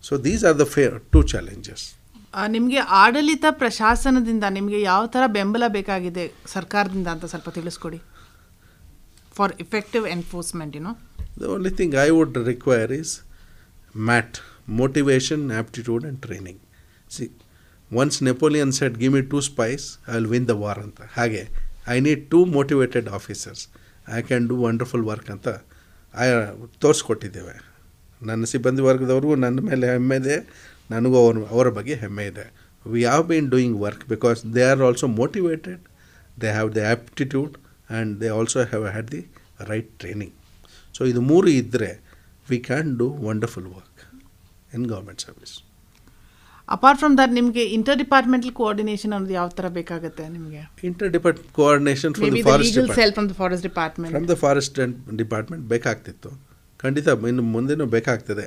[0.04, 0.84] ಸೊ ದೀಸ್ ಆರ್ ದ ಫೇ
[1.14, 1.86] ಟೂ ಚಾಲೆಂಜಸ್
[2.56, 8.00] ನಿಮಗೆ ಆಡಳಿತ ಪ್ರಶಾಸನದಿಂದ ನಿಮಗೆ ಯಾವ ಥರ ಬೆಂಬಲ ಬೇಕಾಗಿದೆ ಸರ್ಕಾರದಿಂದ ಅಂತ ಸ್ವಲ್ಪ ತಿಳಿಸ್ಕೊಡಿ.
[9.38, 10.94] For effective enforcement you know
[11.42, 13.14] the only thing I would require is
[14.10, 14.38] mat
[14.82, 16.62] motivation aptitude and training
[17.18, 17.26] see
[17.92, 20.78] once Napoleon said give me two spies I will win the war.
[20.86, 21.02] ಅಂತ.
[21.18, 23.68] ಹಾಗೆ I need two motivated officers
[24.14, 25.48] I can do wonderful work ಅಂತ
[26.14, 26.26] I
[26.80, 27.56] ತೋರಿಸ್ಕೊಟ್ಟಿದ್ದೇವೆ.
[28.22, 30.38] ನನ್ನ ಸಿಬ್ಬಂದಿ ವರ್ಗದವ್ರಿಗೂ ನನ್ನ ಮೇಲೆ ಹೆಮ್ಮೆ ಇದೆ.
[30.92, 32.46] ನನಗೂ ಅವ್ರ, ಅವರ ಬಗ್ಗೆ ಹೆಮ್ಮೆ ಇದೆ.
[32.86, 35.82] We have been doing work because they are also motivated
[36.42, 37.58] they have the aptitude
[37.90, 39.26] and they also have had the
[39.68, 40.34] right training
[40.98, 42.02] so ಇದು ಮೂರು ಇದ್ದರೆ
[42.50, 44.02] we can do wonderful work
[44.74, 45.71] in government service
[46.76, 50.62] apart from that ನಿಮಗೆ inter departmental coordination ಅನ್ನೋದು ಯಾವ ತರ ಬೇಕಾಗುತ್ತೆ ನಿಮಗೆ?
[50.90, 54.80] Inter depart coordination from the forest legal cell from the forest department from the forest
[55.22, 56.32] department ಬೇಕಾಗ್ತಿತ್ತು.
[56.84, 58.46] ಖಂಡಿತ ಇನ್ನು ಮುಂದೆನೂ ಬೇಕಾಗ್ತದೆ.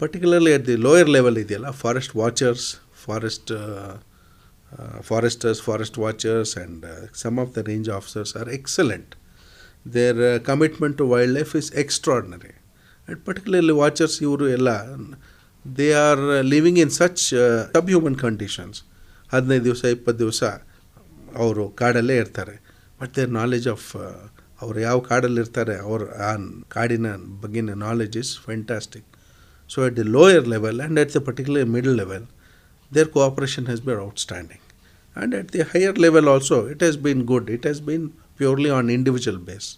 [0.00, 2.66] Particularly at the lower level ಇದೆಯಲ್ಲ forest watchers
[3.04, 3.52] forest
[5.08, 6.84] foresters forest watchers and
[7.22, 9.12] some of the range officers are excellent
[9.94, 11.06] their commitment to
[11.38, 14.70] wildlife is extraordinary and particularly watchers ಇವರು ಎಲ್ಲ
[15.65, 16.21] They are
[16.53, 17.23] living in such
[17.75, 18.79] sub human conditions
[19.33, 20.43] ಹದಿನೈದು ದಿವಸ ಇಪ್ಪತ್ತು ದಿವಸ
[21.43, 22.55] ಅವರು ಕಾಡಲ್ಲೇ ಇರ್ತಾರೆ
[23.01, 23.87] but there knowledge of
[24.61, 26.31] ಅವ್ರು ಯಾವ ಕಾಡಲ್ಲಿ ಇರ್ತಾರೆ ಅವ್ರ ಆ
[26.75, 27.07] ಕಾಡಿನ
[27.43, 29.07] ಬಗ್ಗಿನ knowledge is fantastic
[29.69, 32.25] so at the lower level and at the particular middle level
[32.91, 34.59] their cooperation has been outstanding.
[35.15, 37.49] And at the higher level also, it has been good.
[37.49, 39.77] It has been purely on individual base.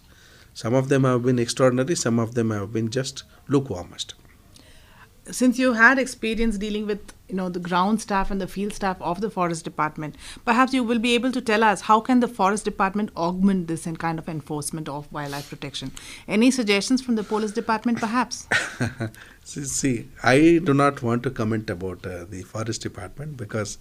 [0.53, 4.13] Some of them have been extraordinary, some of them have been just lukewarmest.
[5.30, 9.00] since you had experience dealing with you know the ground staff and the field staff
[9.00, 12.28] of the forest department perhaps you will be able to tell us how can the
[12.28, 15.90] forest department augment this in kind of enforcement of wildlife protection
[16.28, 18.46] any suggestions from the police department perhaps
[19.44, 23.78] see, see, I do not want to comment about uh, the forest department because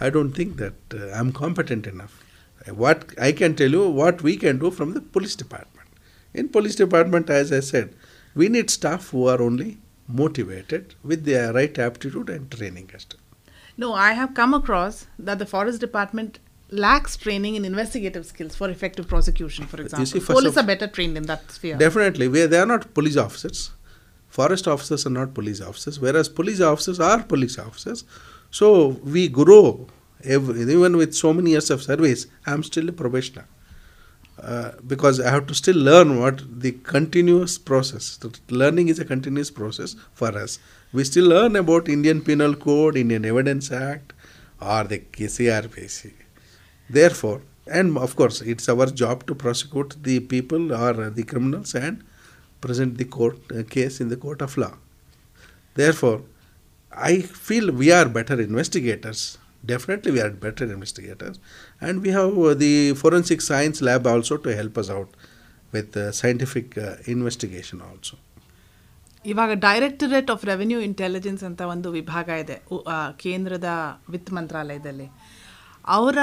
[0.00, 2.22] I don't think that uh, I'm competent enough.
[2.70, 5.88] What I can tell you, what we can do from the police department.
[6.34, 7.94] In police department, as I said,
[8.34, 12.90] we need staff who are only motivated with their right aptitude and training.
[13.76, 16.38] No, I have come across that the Forest Department
[16.70, 20.00] lacks training in investigative skills for effective prosecution, for example.
[20.00, 21.76] You see, police are better trained in that sphere.
[21.76, 22.28] Definitely.
[22.28, 23.70] They are not police officers.
[24.28, 28.04] Forest officers are not police officers, whereas police officers are police officers.
[28.50, 29.86] So we grow,
[30.24, 33.46] every, even with so many years of service, I'm still a probationer.
[34.40, 38.18] Uh, because I have to still learn what the continuous process.
[38.48, 40.60] Learning is a continuous process for us.
[40.92, 44.12] We still learn about Indian Penal Code, Indian Evidence Act,
[44.60, 46.12] or the CRPC.
[46.88, 52.04] Therefore, and of course, it's our job to prosecute the people or the criminals and
[52.60, 54.74] present the court uh, case in the court of law.
[55.74, 56.22] Therefore,
[56.92, 59.38] I feel we are better investigators.
[59.68, 61.36] Definitely, we are better investigators,
[61.80, 65.10] and we have uh, the forensic science lab also to help us out
[65.72, 68.16] with uh, scientific uh, investigation also.
[69.24, 72.56] ಇವಾಗ directorate of revenue intelligence ಅಂತ ಒಂದು ವಿಭಾಗ ಇದೆ
[73.22, 73.68] ಕೇಂದ್ರದ
[74.14, 75.06] ವಿತ್ತ ಮಂತ್ರಾಲಯದಲ್ಲಿ.
[75.96, 76.18] ಅವರ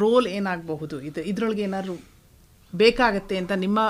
[0.00, 0.96] roll ಏನಾಗಬಹುದು?
[1.08, 1.94] ಇದು ಇದರೊಳಗೆ ಏನಾದ್ರು
[2.72, 3.80] ಬೇಕಾಗತ್ತೆ ಅಂತ ನಿಮ್ಮ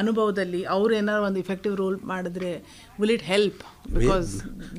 [0.00, 2.50] ಅನುಭವದಲ್ಲಿ ಅವ್ರು ಏನಾದ್ರು ಒಂದು ಇಫೆಕ್ಟಿವ್ ರೋಲ್ ಮಾಡಿದ್ರೆ
[3.00, 3.62] will it help
[3.98, 4.30] because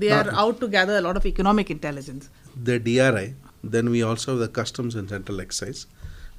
[0.01, 2.27] they are out to gather lot of economic intelligence
[2.63, 5.87] the DRI, then we also have the customs and central excise,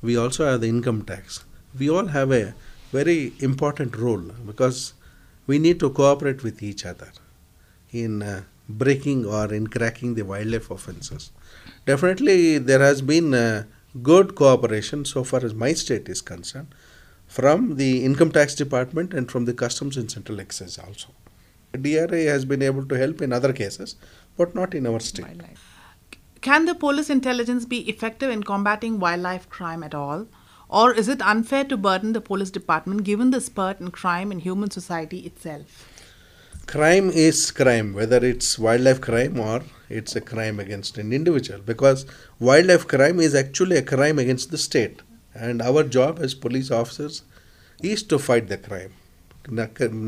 [0.02, 1.44] we also have the income tax.
[1.78, 2.54] We all have a
[2.92, 4.94] very important role because
[5.46, 7.10] we need to cooperate with each other
[7.90, 11.30] in uh, breaking or in cracking the wildlife offences.
[11.86, 13.64] Definitely, there has been uh,
[14.02, 16.74] good cooperation so far as my state is concerned
[17.26, 21.08] from the income tax department and from the customs and central excise also.
[21.72, 23.96] DRI has been able to help in other cases,
[24.36, 25.26] but not in our state.
[26.40, 30.26] Can the police intelligence be effective in combating wildlife crime at all?
[30.68, 34.40] Or is it unfair to burden the police department given the spurt in crime in
[34.40, 35.86] human society itself?
[36.68, 42.04] crime is crime whether it's wildlife crime or it's a crime against an individual because
[42.38, 45.00] wildlife crime is actually a crime against the state
[45.32, 47.22] and our job as police officers
[47.82, 48.92] is to fight the crime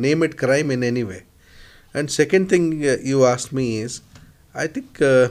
[0.06, 1.22] name it crime in any way
[1.94, 4.02] and second thing uh, you asked me is
[4.54, 5.28] i think uh,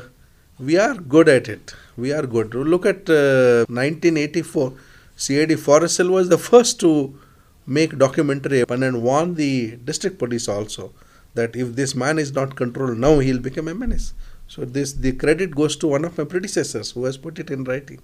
[0.59, 1.73] we are good at it.
[1.95, 2.53] We are good.
[2.53, 4.73] Look at uh, 1984
[5.15, 7.17] cid forrestal was the first to
[7.65, 10.93] make documentary and warn the district police also
[11.33, 14.13] that if this man is not controlled now he'll become a menace.
[14.47, 17.63] So this the credit goes to one of my predecessors who has put it in
[17.63, 18.01] writing.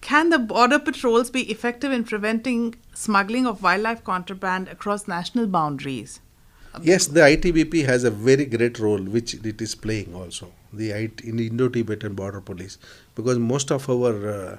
[0.00, 6.20] Can the border patrols be effective in preventing smuggling of wildlife contraband across national boundaries?
[6.82, 11.21] yes the itbp has a very great role which it is playing also the IT,
[11.21, 12.75] in indo-tibetan border police
[13.15, 14.57] because most of our uh,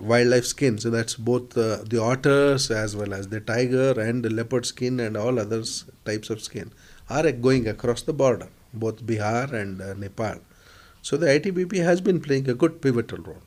[0.00, 4.66] wildlife skins that's both uh, the otters as well as the tiger and the leopard
[4.66, 5.70] skin and all others
[6.04, 6.68] types of skin
[7.10, 8.48] are uh, going across the border
[8.84, 10.38] both bihar and uh, nepal
[11.02, 13.44] so the itbp has been playing a good pivotal role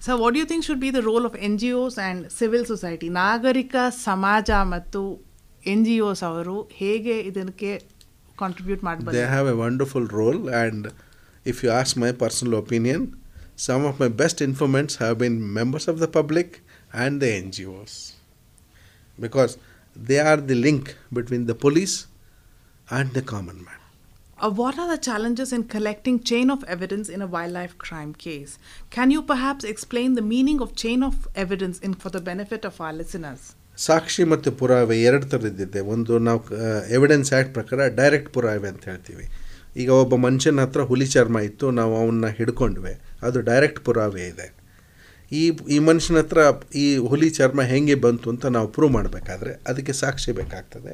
[0.00, 3.08] So, what do you think should be the role of NGOs and civil society?
[3.16, 5.00] ನಾಗರಿಕ ಸಮಾಜ ಮತ್ತು
[5.72, 7.72] N G Os ಅವರು ಹೇಗೆ ಇದಕ್ಕೆ
[8.42, 10.82] contribute They ಮಾಡಬಹುದು have a wonderful role, and
[11.50, 13.00] if you ask my personal opinion,
[13.66, 16.48] some of my best informants have been members of the public
[17.02, 17.94] and the NGOs
[19.24, 19.52] because
[20.08, 21.96] they are the link between the police
[22.98, 23.80] and the common man.
[24.38, 28.58] Uh, what are the challenges in collecting chain of evidence in a wildlife crime case?
[28.88, 32.80] Can you perhaps explain the meaning of chain of evidence in for the benefit of
[32.80, 33.54] our listeners?
[33.77, 36.41] ಸಾಕ್ಷಿ ಮತ್ತು ಪುರಾವೆ ಎರಡು ಥರದ್ದಿದೆ ಒಂದು ನಾವು
[36.97, 39.25] evidence act ಪ್ರಕಾರ direct ಪುರಾವೆ ಅಂತ ಹೇಳ್ತೀವಿ.
[39.81, 42.93] ಈಗ ಒಬ್ಬ ಮನುಷ್ಯನ ಹತ್ರ ಹುಲಿ ಚರ್ಮ ಇತ್ತು, ನಾವು ಅವನ್ನ ಹಿಡ್ಕೊಂಡ್ವಿ.
[43.27, 44.47] ಅದು ಡೈರೆಕ್ಟ್ ಪುರಾವೆ ಇದೆ.
[45.31, 45.43] ಈ
[45.75, 46.39] ಈ ಮನುಷ್ಯನ ಹತ್ರ
[46.75, 50.93] ಈ ಹುಲಿ ಚರ್ಮ ಹೇಗೆ ಬಂತು ಅಂತ ನಾವು ಪ್ರೂವ್ ಮಾಡಬೇಕಾದ್ರೆ ಅದಕ್ಕೆ ಸಾಕ್ಷಿ ಬೇಕಾಗ್ತದೆ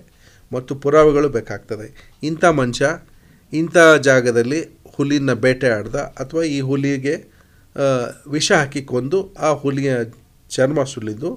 [0.53, 1.87] ಮತ್ತು ಪುರಾವೆಗಳು ಬೇಕಾಗ್ತದೆ.
[2.23, 2.87] ಇಂಥ ಮನುಷ್ಯ
[3.53, 4.61] ಇಂಥ ಜಾಗದಲ್ಲಿ
[4.95, 7.15] ಹುಲಿನ ಬೇಟೆ ಆಡ್ದ ಅಥವಾ ಈ ಹುಲಿಗೆ
[8.27, 9.91] ವಿಷ ಹಾಕಿ ಕೊಂದು ಆ ಹುಲಿಯ
[10.49, 11.29] ಚರ್ಮ ಸುಲಿದು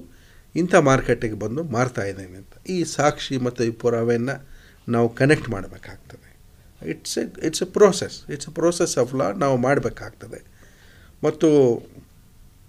[0.55, 2.67] ಇಂಥ ಮಾರ್ಕೆಟಿಗೆ ಬಂದು ಮಾರ್ತಾ ಇದ್ದೇನೆ ಅಂತ.
[2.69, 4.35] ಈ ಸಾಕ್ಷಿ ಮತ್ತು ಈ ಪುರಾವೆಯನ್ನು
[4.89, 6.29] ನಾವು ಕನೆಕ್ಟ್ ಮಾಡಬೇಕಾಗ್ತದೆ.
[6.91, 10.39] It's a it's a process it's a process of law ನಾವು ಮಾಡಬೇಕಾಗ್ತದೆ.
[11.23, 11.49] ಮತ್ತು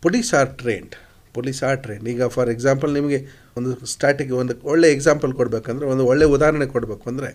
[0.03, 0.94] police are trained
[1.35, 3.18] police are train ಈಗ ಫಾರ್ ಎಕ್ಸಾಂಪಲ್ ನಿಮಗೆ
[3.57, 7.31] ಒಂದು ಸ್ಟಾಟಿಗೆ ಒಂದು ಒಳ್ಳೆ ಎಕ್ಸಾಂಪಲ್ ಕೊಡಬೇಕಂದ್ರೆ, ಒಂದು ಒಳ್ಳೆ ಉದಾಹರಣೆ ಕೊಡಬೇಕು ಅಂದರೆ,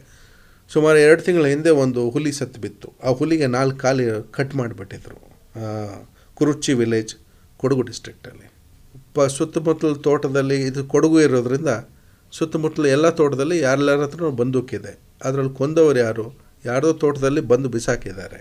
[0.70, 2.94] ಸುಮಾರು ಎರಡು ತಿಂಗಳ ಹಿಂದೆ ಒಂದು ಹುಲಿ ಸತ್ತು ಬಿತ್ತು.
[3.04, 5.18] ಆ ಹುಲಿಗೆ ನಾಲ್ಕು ಕಾಲು ಕಟ್ ಮಾಡಿಬಿಟ್ಟಿದ್ರು.
[6.36, 7.16] ಕುರುಚಿ ವಿಲೇಜ್
[7.58, 8.51] ಕೊಡಗು ಡಿಸ್ಟ್ರಿಕ್ಟಲ್ಲಿ
[9.15, 11.67] ಪ, ಸುತ್ತಮುತ್ತಲ ತೋಟದಲ್ಲಿ ಇದು ಕೊಡಗು ಇರೋದ್ರಿಂದ
[12.34, 15.00] ಸುತ್ತಮುತ್ತಲ ಎಲ್ಲ ತೋಟದಲ್ಲಿ ಯಾರೆಲ್ಲರ ಹತ್ರ ಬಂದೂಕಿದೆ.
[15.24, 16.26] ಅದರಲ್ಲಿ ಕೊಂದವರು ಯಾರು?
[16.65, 18.39] ಯಾರದೋ ತೋಟದಲ್ಲಿ ಬಂದು ಬಿಸಾಕಿದ್ದಾರೆ.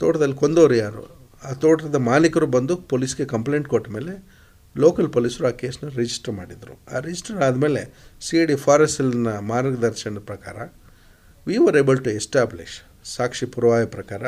[0.00, 1.24] ತೋಟದಲ್ಲಿ ಕೊಂದವರು ಯಾರು?
[1.44, 4.44] ಆ ತೋಟದ ಮಾಲೀಕರು ಬಂದು ಪೊಲೀಸ್ಗೆ ಕಂಪ್ಲೇಂಟ್ ಕೊಟ್ಟ ಮೇಲೆ
[4.76, 6.80] ಲೋಕಲ್ ಪೊಲೀಸರು ಆ ಕೇಸನ್ನ ರಿಜಿಸ್ಟರ್ ಮಾಡಿದರು.
[6.94, 10.56] ಆ ರಿಜಿಸ್ಟರ್ ಆದಮೇಲೆ ಸಿ ಡಿ ಫಾರೆಸ್ಟಲ್ನ ಮಾರ್ಗದರ್ಶನದ ಪ್ರಕಾರ
[11.46, 14.22] we were able to establish ಸಾಕ್ಷಿ ಪುರಾವೆ ಪ್ರಕಾರ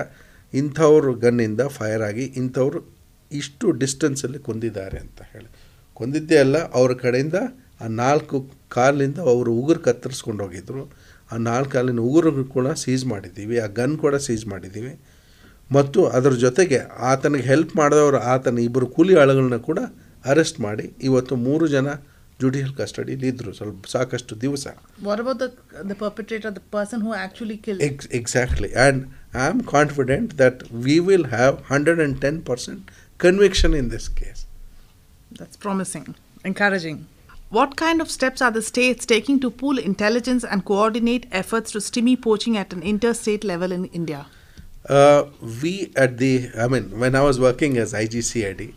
[0.54, 2.95] ಇಂಥವ್ರ ಗನ್ನಿಂದ ಫೈರ್ ಆಗಿ ಇಂಥವ್ರು
[3.32, 5.46] ಇಷ್ಟು ಡಿಸ್ಟೆನ್ಸಲ್ಲಿ ಕೊಂದಿದ್ದಾರೆ ಅಂತ ಹೇಳಿ.
[5.94, 7.34] ಕೊಂದಿದ್ದೇ ಅಲ್ಲ ಅವ್ರ ಕಡೆಯಿಂದ
[7.80, 10.92] ಆ ನಾಲ್ಕು ಕಾಲಿಂದ ಅವರು ಉಗುರು ಕತ್ತರಿಸ್ಕೊಂಡು ಹೋಗಿದ್ರು.
[11.32, 15.00] ಆ ನಾಲ್ಕು ಕಾಲಿನ ಉಗುರು ಕೂಡ ಸೀಸ್ ಮಾಡಿದ್ದೀವಿ ಆ ಗನ್ ಕೂಡ ಸೀಸ್ ಮಾಡಿದ್ದೀವಿ.
[15.72, 19.78] ಮತ್ತು ಅದರ ಜೊತೆಗೆ ಆತನಿಗೆ ಹೆಲ್ಪ್ ಮಾಡಿದವರು ಆತನ ಇಬ್ಬರು ಕೂಲಿ ಆಳುಗಳನ್ನ ಕೂಡ
[20.24, 21.86] ಅರೆಸ್ಟ್ ಮಾಡಿ ಇವತ್ತು ಮೂರು ಜನ
[22.40, 24.66] ಜುಡಿಷಿಯಲ್ ಕಸ್ಟಡಿಯಲ್ಲಿ ಇದ್ದರು ಸ್ವಲ್ಪ ಸಾಕಷ್ಟು ದಿವಸ.
[28.12, 33.37] Exactly and I am confident that we will have hundred and ten And I am
[33.37, 34.45] confident that we will have 110% conviction in this case.
[35.39, 36.15] That's promising,
[36.45, 37.07] encouraging.
[37.49, 41.79] What kind of steps are the states taking to pool intelligence and coordinate efforts to
[41.79, 44.25] stimmy poaching at an interstate level in India?
[44.89, 45.25] Uh,
[45.61, 48.73] we at the, I mean, when I was working as IGCID,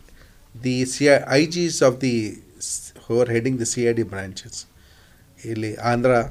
[0.63, 4.67] the CI, IGs of the, s- who are heading the CID branches,
[5.45, 6.31] ಇಲ್ಲಿ Andhra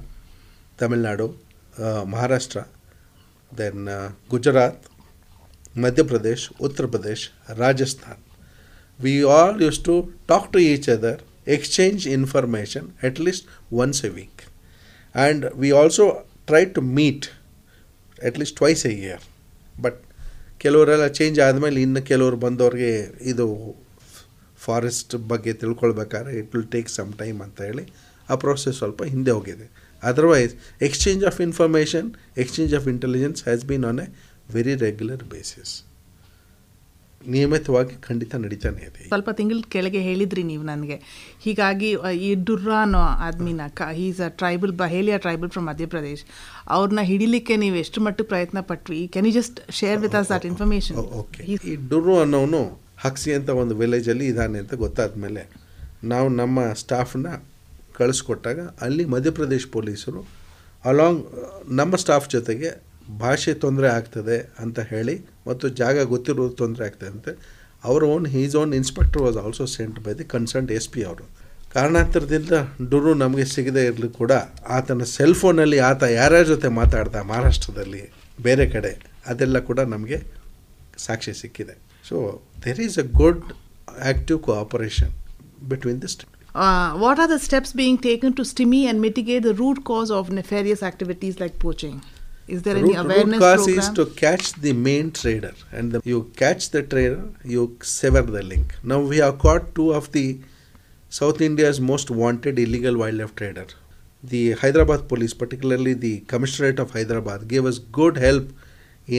[0.79, 1.35] Tamil Nadu
[2.05, 2.59] Maharashtra
[3.57, 3.89] then
[4.29, 4.86] Gujarat
[5.74, 7.26] Madhya Pradesh Uttar Pradesh
[7.56, 8.22] Rajasthan
[9.00, 9.94] we all used to
[10.26, 14.38] talk to each other, exchange information at least once a week.
[15.14, 16.04] And we also
[16.48, 17.30] tried to meet
[18.18, 19.18] at least twice a year.
[19.80, 20.00] But
[20.58, 23.46] ಕೆಲವರೆಲ್ಲ change ಆದಮೇಲೆ ಇನ್ನು ಕೆಲವರು ಬಂದವ್ರಿಗೆ ಇದು
[24.60, 27.84] forest ಬಗ್ಗೆ ತಿಳ್ಕೊಳ್ಬೇಕಾದ್ರೆ it will take some time ಅಂತ ಹೇಳಿ
[28.28, 29.66] ಆ ಪ್ರೋಸೆಸ್ ಸ್ವಲ್ಪ ಹಿಂದೆ ಹೋಗಿದೆ
[30.02, 30.52] otherwise
[30.82, 34.08] exchange of information exchange of intelligence has been on a
[34.48, 35.74] very regular basis
[37.26, 39.02] ನಿಯಮಿತವಾಗಿ ಖಂಡಿತ ನಡೀತಾನೆ ಇದೆ.
[39.08, 40.96] ಸ್ವಲ್ಪ ತಿಂಗಳ ಕೆಳಗೆ ಹೇಳಿದ್ರಿ ನೀವು ನನಗೆ.
[41.40, 41.88] ಹೀಗಾಗಿ
[42.20, 46.22] ಈ ಡುರ್ರಾನೋ ಅನ್ನೋ ಆದ್ಮಿನ ಕ is a tribal Baheliya tribal from Madhya Pradesh
[46.68, 49.00] ಅವ್ರನ್ನ ಹಿಡಿಲಿಕ್ಕೆ ನೀವು ಎಷ್ಟು ಮಟ್ಟಿಗೆ ಪ್ರಯತ್ನ ಪಟ್ವಿ?
[49.06, 51.42] Can you just share with us that information okay.
[51.44, 52.62] ಈ ಡುರ್ರು ಅನ್ನೋನು
[52.98, 55.42] ಹಕ್ಸಿ ಅಂತ ಒಂದು ವಿಲೇಜಲ್ಲಿ ಇದ್ದಾನೆ ಅಂತ ಗೊತ್ತಾದ ಮೇಲೆ
[56.04, 57.28] ನಾವು ನಮ್ಮ ಸ್ಟಾಫ್ನ
[57.92, 60.20] ಕಳಿಸ್ಕೊಟ್ಟಾಗ ಅಲ್ಲಿ ಮಧ್ಯಪ್ರದೇಶ್ ಪೊಲೀಸರು
[60.84, 61.22] ಅಲಾಂಗ್
[61.72, 62.68] ನಮ್ಮ ಸ್ಟಾಫ್ ಜೊತೆಗೆ
[63.24, 65.16] ಭಾಷೆ ತೊಂದರೆ ಆಗ್ತದೆ ಅಂತ ಹೇಳಿ
[65.46, 67.28] ಮತ್ತು ಜಾಗ ಗೊತ್ತಿರೋದು ತೊಂದರೆ ಆಗ್ತದೆ ಅಂತ.
[67.88, 71.24] ಅವರ own he's own inspector was also sent by the concerned S P ಅವರು.
[71.74, 72.54] ಕಾರಣಾಂತರದಿಂದ
[72.90, 74.32] ಡುರು ನಮಗೆ ಸಿಗದೇ ಇರಲಿ ಕೂಡ
[74.76, 78.02] ಆತನ ಸೆಲ್ ಫೋನಲ್ಲಿ ಆತ ಯಾರ್ಯಾರ ಜೊತೆ ಮಾತಾಡ್ದ ಮಹಾರಾಷ್ಟ್ರದಲ್ಲಿ,
[78.46, 78.92] ಬೇರೆ ಕಡೆ,
[79.26, 80.18] ಅದೆಲ್ಲ ಕೂಡ ನಮಗೆ
[81.06, 81.76] ಸಾಕ್ಷಿ ಸಿಕ್ಕಿದೆ.
[82.08, 82.16] So
[82.64, 83.44] there is a good
[84.00, 85.14] active cooperation
[85.72, 86.34] between the state
[87.02, 90.82] what are the steps being taken to stymie and mitigate the root cause of nefarious
[90.82, 91.96] activities like poaching?
[92.47, 93.79] Is there any root, awareness root cause program?
[93.79, 97.21] is to catch the main trader and the, you catch the trader
[97.53, 100.25] you sever the link now we have caught two of the
[101.09, 103.65] south india's most wanted illegal wildlife trader
[104.23, 108.47] the hyderabad police particularly the commissionerate of hyderabad gave us good help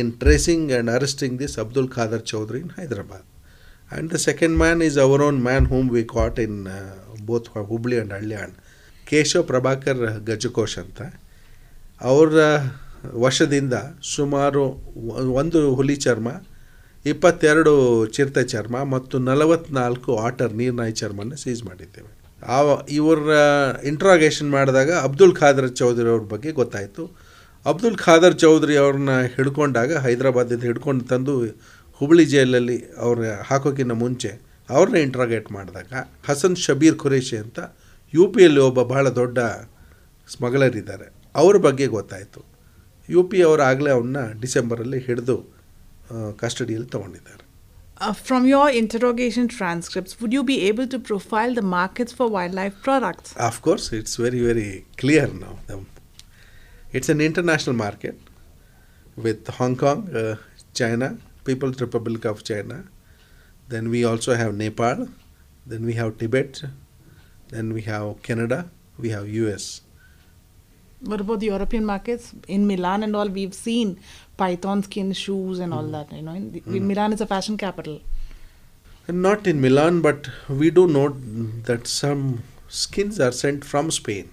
[0.00, 3.24] in tracing and arresting this abdul khader chaudhary in hyderabad
[3.90, 6.96] and the second man is our own man whom we caught in uh,
[7.32, 8.52] both hubli and Alyan.
[9.10, 11.00] Keshav Prabhakar ಗಜಕೋಶ್ ಅಂತ
[12.00, 12.32] ಅವರ
[13.23, 13.75] ವಶದಿಂದ
[14.15, 14.63] ಸುಮಾರು
[15.41, 16.29] ಒಂದು ಹುಲಿ ಚರ್ಮ,
[17.05, 17.73] ಇಪ್ಪತ್ತೆರಡು
[18.15, 22.09] ಚಿರತೆ ಚರ್ಮ ಮತ್ತು ನಲವತ್ನಾಲ್ಕು ಆಟರ್ ನೀರ್ನಾಯಿ ಚರ್ಮನ ಸೀಸ್ ಮಾಡಿದ್ದೇವೆ.
[22.55, 22.57] ಆ
[22.97, 23.37] ಇವರ
[23.91, 27.03] ಇಂಟ್ರಾಗೇಷನ್ ಮಾಡಿದಾಗ ಅಬ್ದುಲ್ ಖಾದರ್ ಚೌಧರಿ ಅವ್ರ ಬಗ್ಗೆ ಗೊತ್ತಾಯಿತು.
[27.65, 31.33] ಅಬ್ದುಲ್ ಖಾದರ್ ಚೌಧರಿ ಅವ್ರನ್ನ ಹಿಡ್ಕೊಂಡಾಗ ಹೈದರಾಬಾದಿಂದ ಹಿಡ್ಕೊಂಡು ತಂದು
[32.01, 34.31] ಹುಬ್ಳಿ ಜೈಲಲ್ಲಿ ಅವ್ರ ಹಾಕೋಕ್ಕಿಂತ ಮುಂಚೆ
[34.69, 35.91] ಅವ್ರನ್ನ ಇಂಟ್ರಾಗೇಟ್ ಮಾಡಿದಾಗ,
[36.27, 37.59] ಹಸನ್ ಶಬೀರ್ ಖುರೇಶಿ ಅಂತ
[38.13, 39.39] ಯು ಪಿಯಲ್ಲಿ ಒಬ್ಬ ಬಹಳ ದೊಡ್ಡ
[40.27, 42.39] ಸ್ಮಗ್ಲರ್ ಇದ್ದಾರೆ ಅವ್ರ ಬಗ್ಗೆ ಗೊತ್ತಾಯಿತು.
[43.08, 45.38] ಯು ಪಿ ಅವರು ಆಗಲೇ ಅವನ್ನ ಡಿಸೆಂಬರಲ್ಲಿ ಹಿಡಿದು
[46.42, 47.40] ಕಸ್ಟಡಿಯಲ್ಲಿ ತೊಗೊಂಡಿದ್ದಾರೆ
[47.96, 52.76] Uh, from your interrogation transcripts, would you be able to profile the markets for wildlife
[52.82, 53.28] products?
[53.48, 54.66] Of course, it's very, very
[55.02, 55.54] clear now.
[55.68, 55.78] The-
[56.92, 58.16] It's an international market
[59.16, 60.34] with Hong Kong, uh,
[60.80, 61.08] China,
[61.44, 62.78] People's Republic of China.
[63.68, 64.98] Then we also have Nepal.
[65.66, 66.54] Then we have Tibet.
[67.48, 68.58] Then we have Canada.
[68.98, 69.64] We have US.
[71.00, 72.32] What about the European markets?
[72.48, 73.98] In Milan and all, we've seen
[74.36, 76.12] python skin shoes and all that.
[76.12, 78.00] You know, in the, Milan is a fashion capital.
[79.08, 81.16] And not in Milan, but we do note
[81.64, 84.30] that some skins are sent from Spain.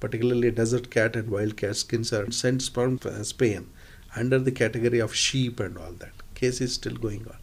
[0.00, 3.68] Particularly desert cat and wild cat skins are sent from uh, Spain
[4.16, 6.12] under the category of sheep and all that.
[6.34, 7.36] Case is still going on.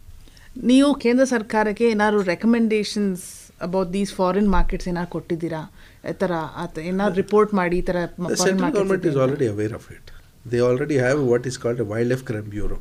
[0.70, 3.24] ನೀವು ಕೇಂದ್ರ ಸರ್ಕಾರಕ್ಕೆ ಏನಾದ್ರು recommendations
[3.66, 5.60] about these foreign markets ಏನಾದ್ರು ಕೊಟ್ಟಿದ್ದೀರಾ
[5.91, 7.96] ಈ ಥರ ಆತ ಏನಾದ್ರು ರಿಪೋರ್ಟ್ ಮಾಡಿ ಈ ಥರ
[8.28, 10.06] The central government is already aware of it.
[10.44, 12.80] They already have what is called a wildlife crime bureau.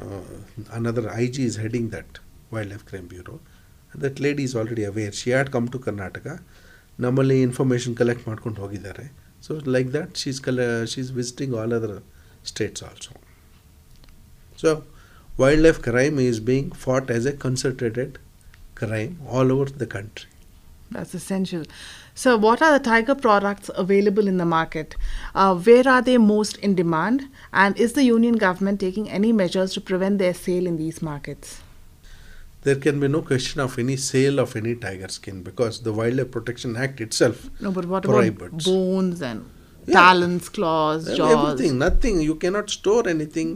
[0.00, 0.20] Uh,
[0.72, 2.10] another IG is heading that
[2.52, 3.38] wildlife crime bureau.
[3.92, 5.12] And that lady is already aware.
[5.12, 6.34] She had come to Karnataka.
[6.98, 9.04] ನಮ್ಮಲ್ಲಿ information collect ಮಾಡ್ಕೊಂಡು ಹೋಗಿದ್ದಾರೆ
[9.42, 11.94] so like that she's ಕಲೆ she's visiting all other
[12.46, 13.12] states also
[14.58, 14.70] so
[15.66, 18.14] wildlife crime is being fought as a concentrated
[18.82, 20.26] crime all over the country
[20.90, 21.62] That's essential.
[22.17, 24.95] So, what are the tiger products available in the market?
[25.35, 27.27] Uh, where are they most in demand?
[27.51, 31.61] And is the union government taking any measures to prevent their sale in these markets?
[32.65, 36.31] there can be no question of any sale of any tiger skin because the Wildlife
[36.31, 38.41] Protection Act itself No, but what prohibits.
[38.41, 39.45] about bones and
[39.85, 39.93] Yeah.
[39.99, 41.35] talons, claws, Uh, jaws?
[41.35, 42.21] Everything, nothing.
[42.21, 43.51] You cannot store anything.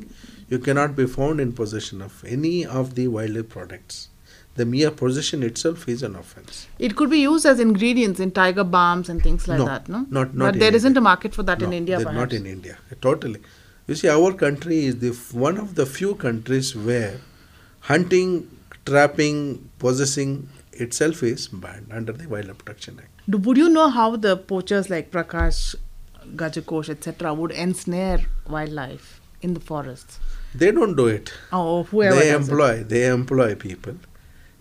[0.47, 4.09] You cannot be found in possession of any of the wildlife products.
[4.59, 6.67] The mere possession itself is an offense.
[6.87, 9.99] It could be used as ingredients in tiger balms and things like No, that, no?
[10.17, 12.15] not- not But there isn't a market for that in India, perhaps.
[12.21, 12.77] not in India.
[13.01, 13.39] Totally.
[13.87, 17.13] You see, our country is the f- one of the few countries where
[17.91, 18.33] hunting,
[18.85, 19.37] trapping,
[19.85, 23.09] possessing itself is banned under the Wildlife Protection Act.
[23.29, 25.75] Do, would you know how the poachers like Prakash,
[26.35, 28.19] Gajakosh, etc., would ensnare
[28.49, 30.19] wildlife in the forests?
[30.53, 31.31] They don't do it.
[31.53, 32.51] Oh, oh whoever they does it.
[32.51, 33.95] employ they employ people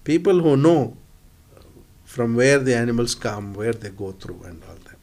[0.05, 0.97] people who know
[2.05, 4.97] from where the animals come where they go through and all that.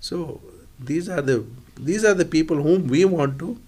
[0.00, 0.40] So
[0.78, 1.44] these are the
[1.80, 3.58] these are the people whom we want to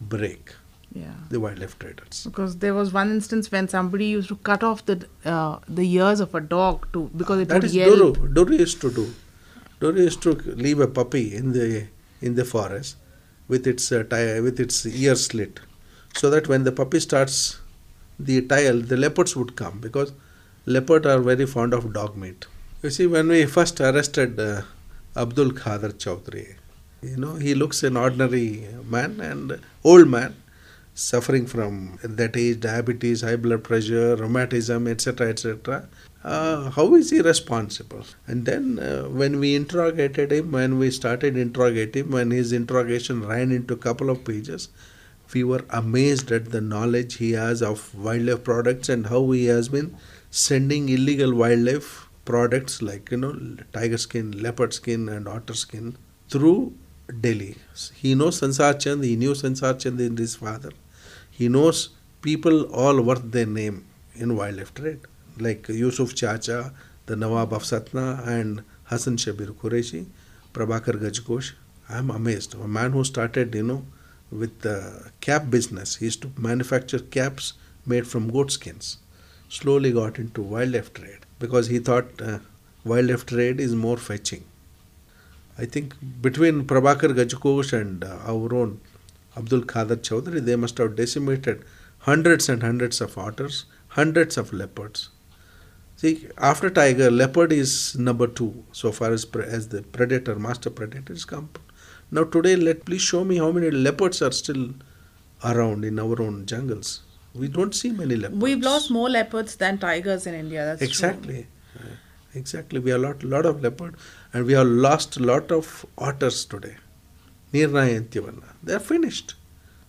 [0.00, 0.52] break.
[0.96, 1.14] Yeah.
[1.28, 2.18] the wildlife traders.
[2.24, 6.20] Because there was one instance when somebody used to cut off the uh, the ears
[6.20, 7.90] of a dog to because it that would is yell.
[7.96, 9.06] duru duru used to do.
[9.80, 10.34] Duru used to
[10.66, 11.88] leave a puppy in the
[12.22, 12.94] in the forest
[13.48, 15.58] with its uh, ti- with its ear slit.
[16.20, 17.40] So that when the puppy starts
[18.18, 20.12] the tile the leopards would come because
[20.66, 22.46] leopards are very fond of dog meat.
[22.82, 24.62] You see when we first arrested uh,
[25.16, 26.46] abdul khader chaudhry
[27.02, 30.34] you know he looks an ordinary man and old man
[30.94, 35.86] suffering from that age diabetes high blood pressure rheumatism etc etc
[36.24, 38.02] uh, how is he responsible?
[38.26, 43.26] And then uh, when we interrogated him when we started interrogating him when his interrogation
[43.26, 44.70] ran into a couple of pages
[45.34, 49.68] we were amazed at the knowledge he has of wildlife products and how he has
[49.68, 49.94] been
[50.30, 53.32] sending illegal wildlife products like you know
[53.72, 55.96] tiger skin leopard skin and otter skin
[56.28, 56.72] through
[57.20, 57.56] delhi.
[57.94, 60.70] He knows sansar chand he knew sansar chand and his father.
[61.30, 61.90] He knows
[62.22, 65.00] people all worth their name in wildlife trade
[65.38, 66.72] like yusuf chacha
[67.06, 70.06] the nawab of satna and hassan shabir qureshi
[70.54, 71.52] prabhakar gajkosh
[71.88, 72.54] i am amazed.
[72.54, 73.84] A man who started you know
[74.30, 75.96] with the cap business.
[75.96, 77.54] He used to manufacture caps
[77.86, 78.98] made from goat skins.
[79.48, 82.38] Slowly got into wildlife trade because he thought uh,
[82.84, 84.44] wildlife trade is more fetching.
[85.56, 88.80] I think between Prabhakar Gajkosh and uh, our own
[89.36, 91.64] Abdul Khader Chaudhary, they must have decimated
[92.00, 95.10] hundreds and hundreds of otters, hundreds of leopards.
[95.96, 100.70] See, after tiger, leopard is number two so far as pre- as the predator, master
[100.70, 101.50] predator is come.
[102.10, 104.70] Now today, let please show me how many leopards are still
[105.44, 107.00] around in our own jungles.
[107.34, 108.40] We don't see many leopards.
[108.40, 110.64] We've lost more leopards than tigers in India.
[110.64, 110.88] That's true.
[110.88, 111.46] exactly,
[111.78, 111.82] Uh,
[112.34, 112.78] exactly.
[112.78, 113.94] We have lot lot of leopard,
[114.32, 116.76] and we have lost a lot of otters today.
[117.52, 118.52] Nirnaya Antivanna.
[118.62, 119.34] They are finished.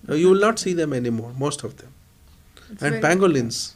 [0.09, 1.31] Uh, you will not see them anymore.
[1.37, 1.93] Most of them.
[2.71, 3.73] It's and pangolins.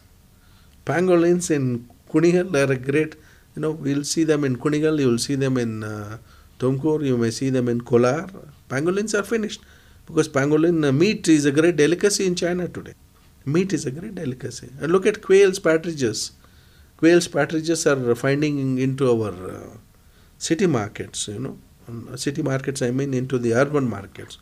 [0.86, 3.16] Pangolins in Kunigal are a great.
[3.56, 5.00] You know, we'll see them in Kunigal.
[5.00, 6.18] You will see them in uh,
[6.60, 7.06] Tumkur.
[7.06, 8.28] You may see them in Kolar.
[8.70, 9.62] Pangolins are finished
[10.06, 12.94] because pangolin uh, meat is a great delicacy in China today.
[13.46, 14.70] Meat is a great delicacy.
[14.80, 16.32] And look at quails, partridges.
[16.98, 19.78] Quails, partridges are finding into our uh,
[20.38, 21.28] city markets.
[21.28, 21.58] You know,
[21.90, 22.82] Um, city markets.
[22.88, 24.38] I mean into the urban markets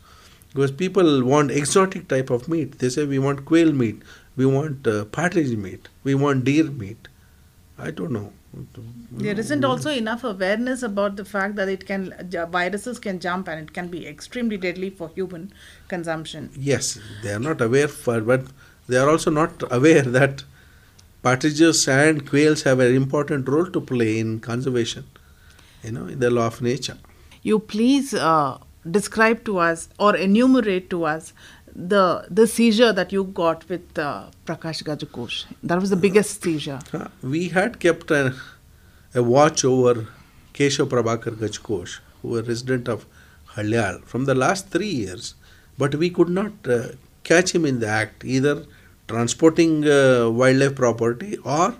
[0.48, 2.78] because people want exotic type of meat.
[2.80, 4.02] They say we want quail meat,
[4.40, 7.08] we want uh, partridge meat, we want deer meat.
[7.86, 8.32] I don't know.
[9.12, 12.14] There isn't also enough awareness about the fact that it can
[12.50, 15.52] viruses can jump and it can be extremely deadly for human
[15.88, 16.50] consumption.
[16.56, 18.46] Yes, they are not aware for, but
[18.88, 20.44] they are also not aware that
[21.22, 25.04] partridges and quails have an important role to play in conservation.
[25.82, 26.98] You know, in the law of nature.
[27.42, 28.58] You please uh,
[28.90, 31.32] describe to us or enumerate to us
[31.74, 35.44] the the seizure that you got with uh, Prakash Gajakosh.
[35.62, 36.80] That was the biggest seizure.
[37.22, 38.34] We had kept a,
[39.14, 40.08] a watch over
[40.54, 43.06] Keshav Prabhakar Gajkosh, who was resident of
[43.54, 45.34] Halyal, from the last three years,
[45.76, 46.88] but we could not uh,
[47.24, 48.66] catch him in the act, either
[49.06, 51.74] transporting uh, wildlife property or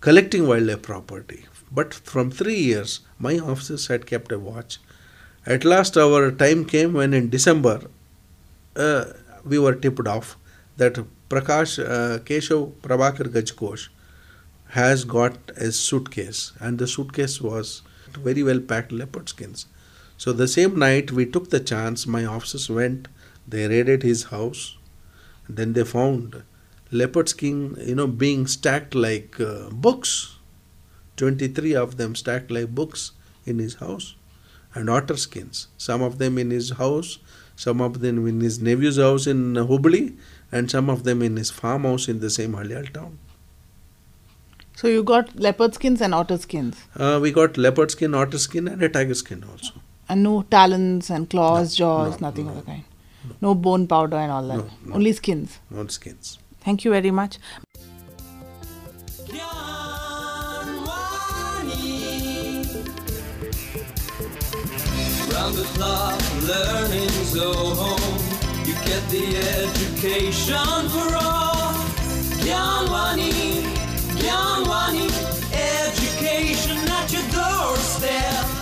[0.00, 1.44] collecting wildlife property.
[1.70, 4.78] But from three years, my officers had kept a watch.
[5.46, 7.82] At last, our time came when in December,
[9.44, 10.36] we were tipped off
[10.76, 10.94] that
[11.28, 13.88] Prakash uh, Keshav Prabhakar Gajkosh
[14.68, 19.66] has got a suitcase, and the suitcase was very well packed leopard skins.
[20.16, 22.06] So the same night we took the chance.
[22.06, 23.08] My officers went,
[23.46, 24.76] they raided his house,
[25.48, 26.42] then they found
[26.92, 30.36] leopard skin, you know, being stacked like uh, books.
[31.16, 33.12] Twenty-three of them stacked like books
[33.44, 34.14] in his house,
[34.74, 35.68] and otter skins.
[35.76, 37.18] Some of them in his house,
[37.64, 40.02] some of them in his nephew's house in Hubli,
[40.58, 43.18] and some of them in his farmhouse in the same Halyal town.
[44.82, 48.68] So you got leopard skins and otter skins, Uh, we got leopard skin, otter skin,
[48.74, 49.74] and a tiger skin also.
[50.12, 52.84] and no talons and claws, No, jaws, no, nothing no, of the kind.
[53.46, 54.64] No bone powder and all that.
[54.98, 55.58] Only skins.
[55.82, 56.38] Only skins.
[56.64, 57.38] Thank you very much.
[65.52, 67.98] I'm but learning zone.
[68.64, 71.74] You get the education for all.
[72.44, 73.62] Gyanwani,
[74.22, 75.08] Gyanwani,
[75.52, 78.59] education at your doorstep.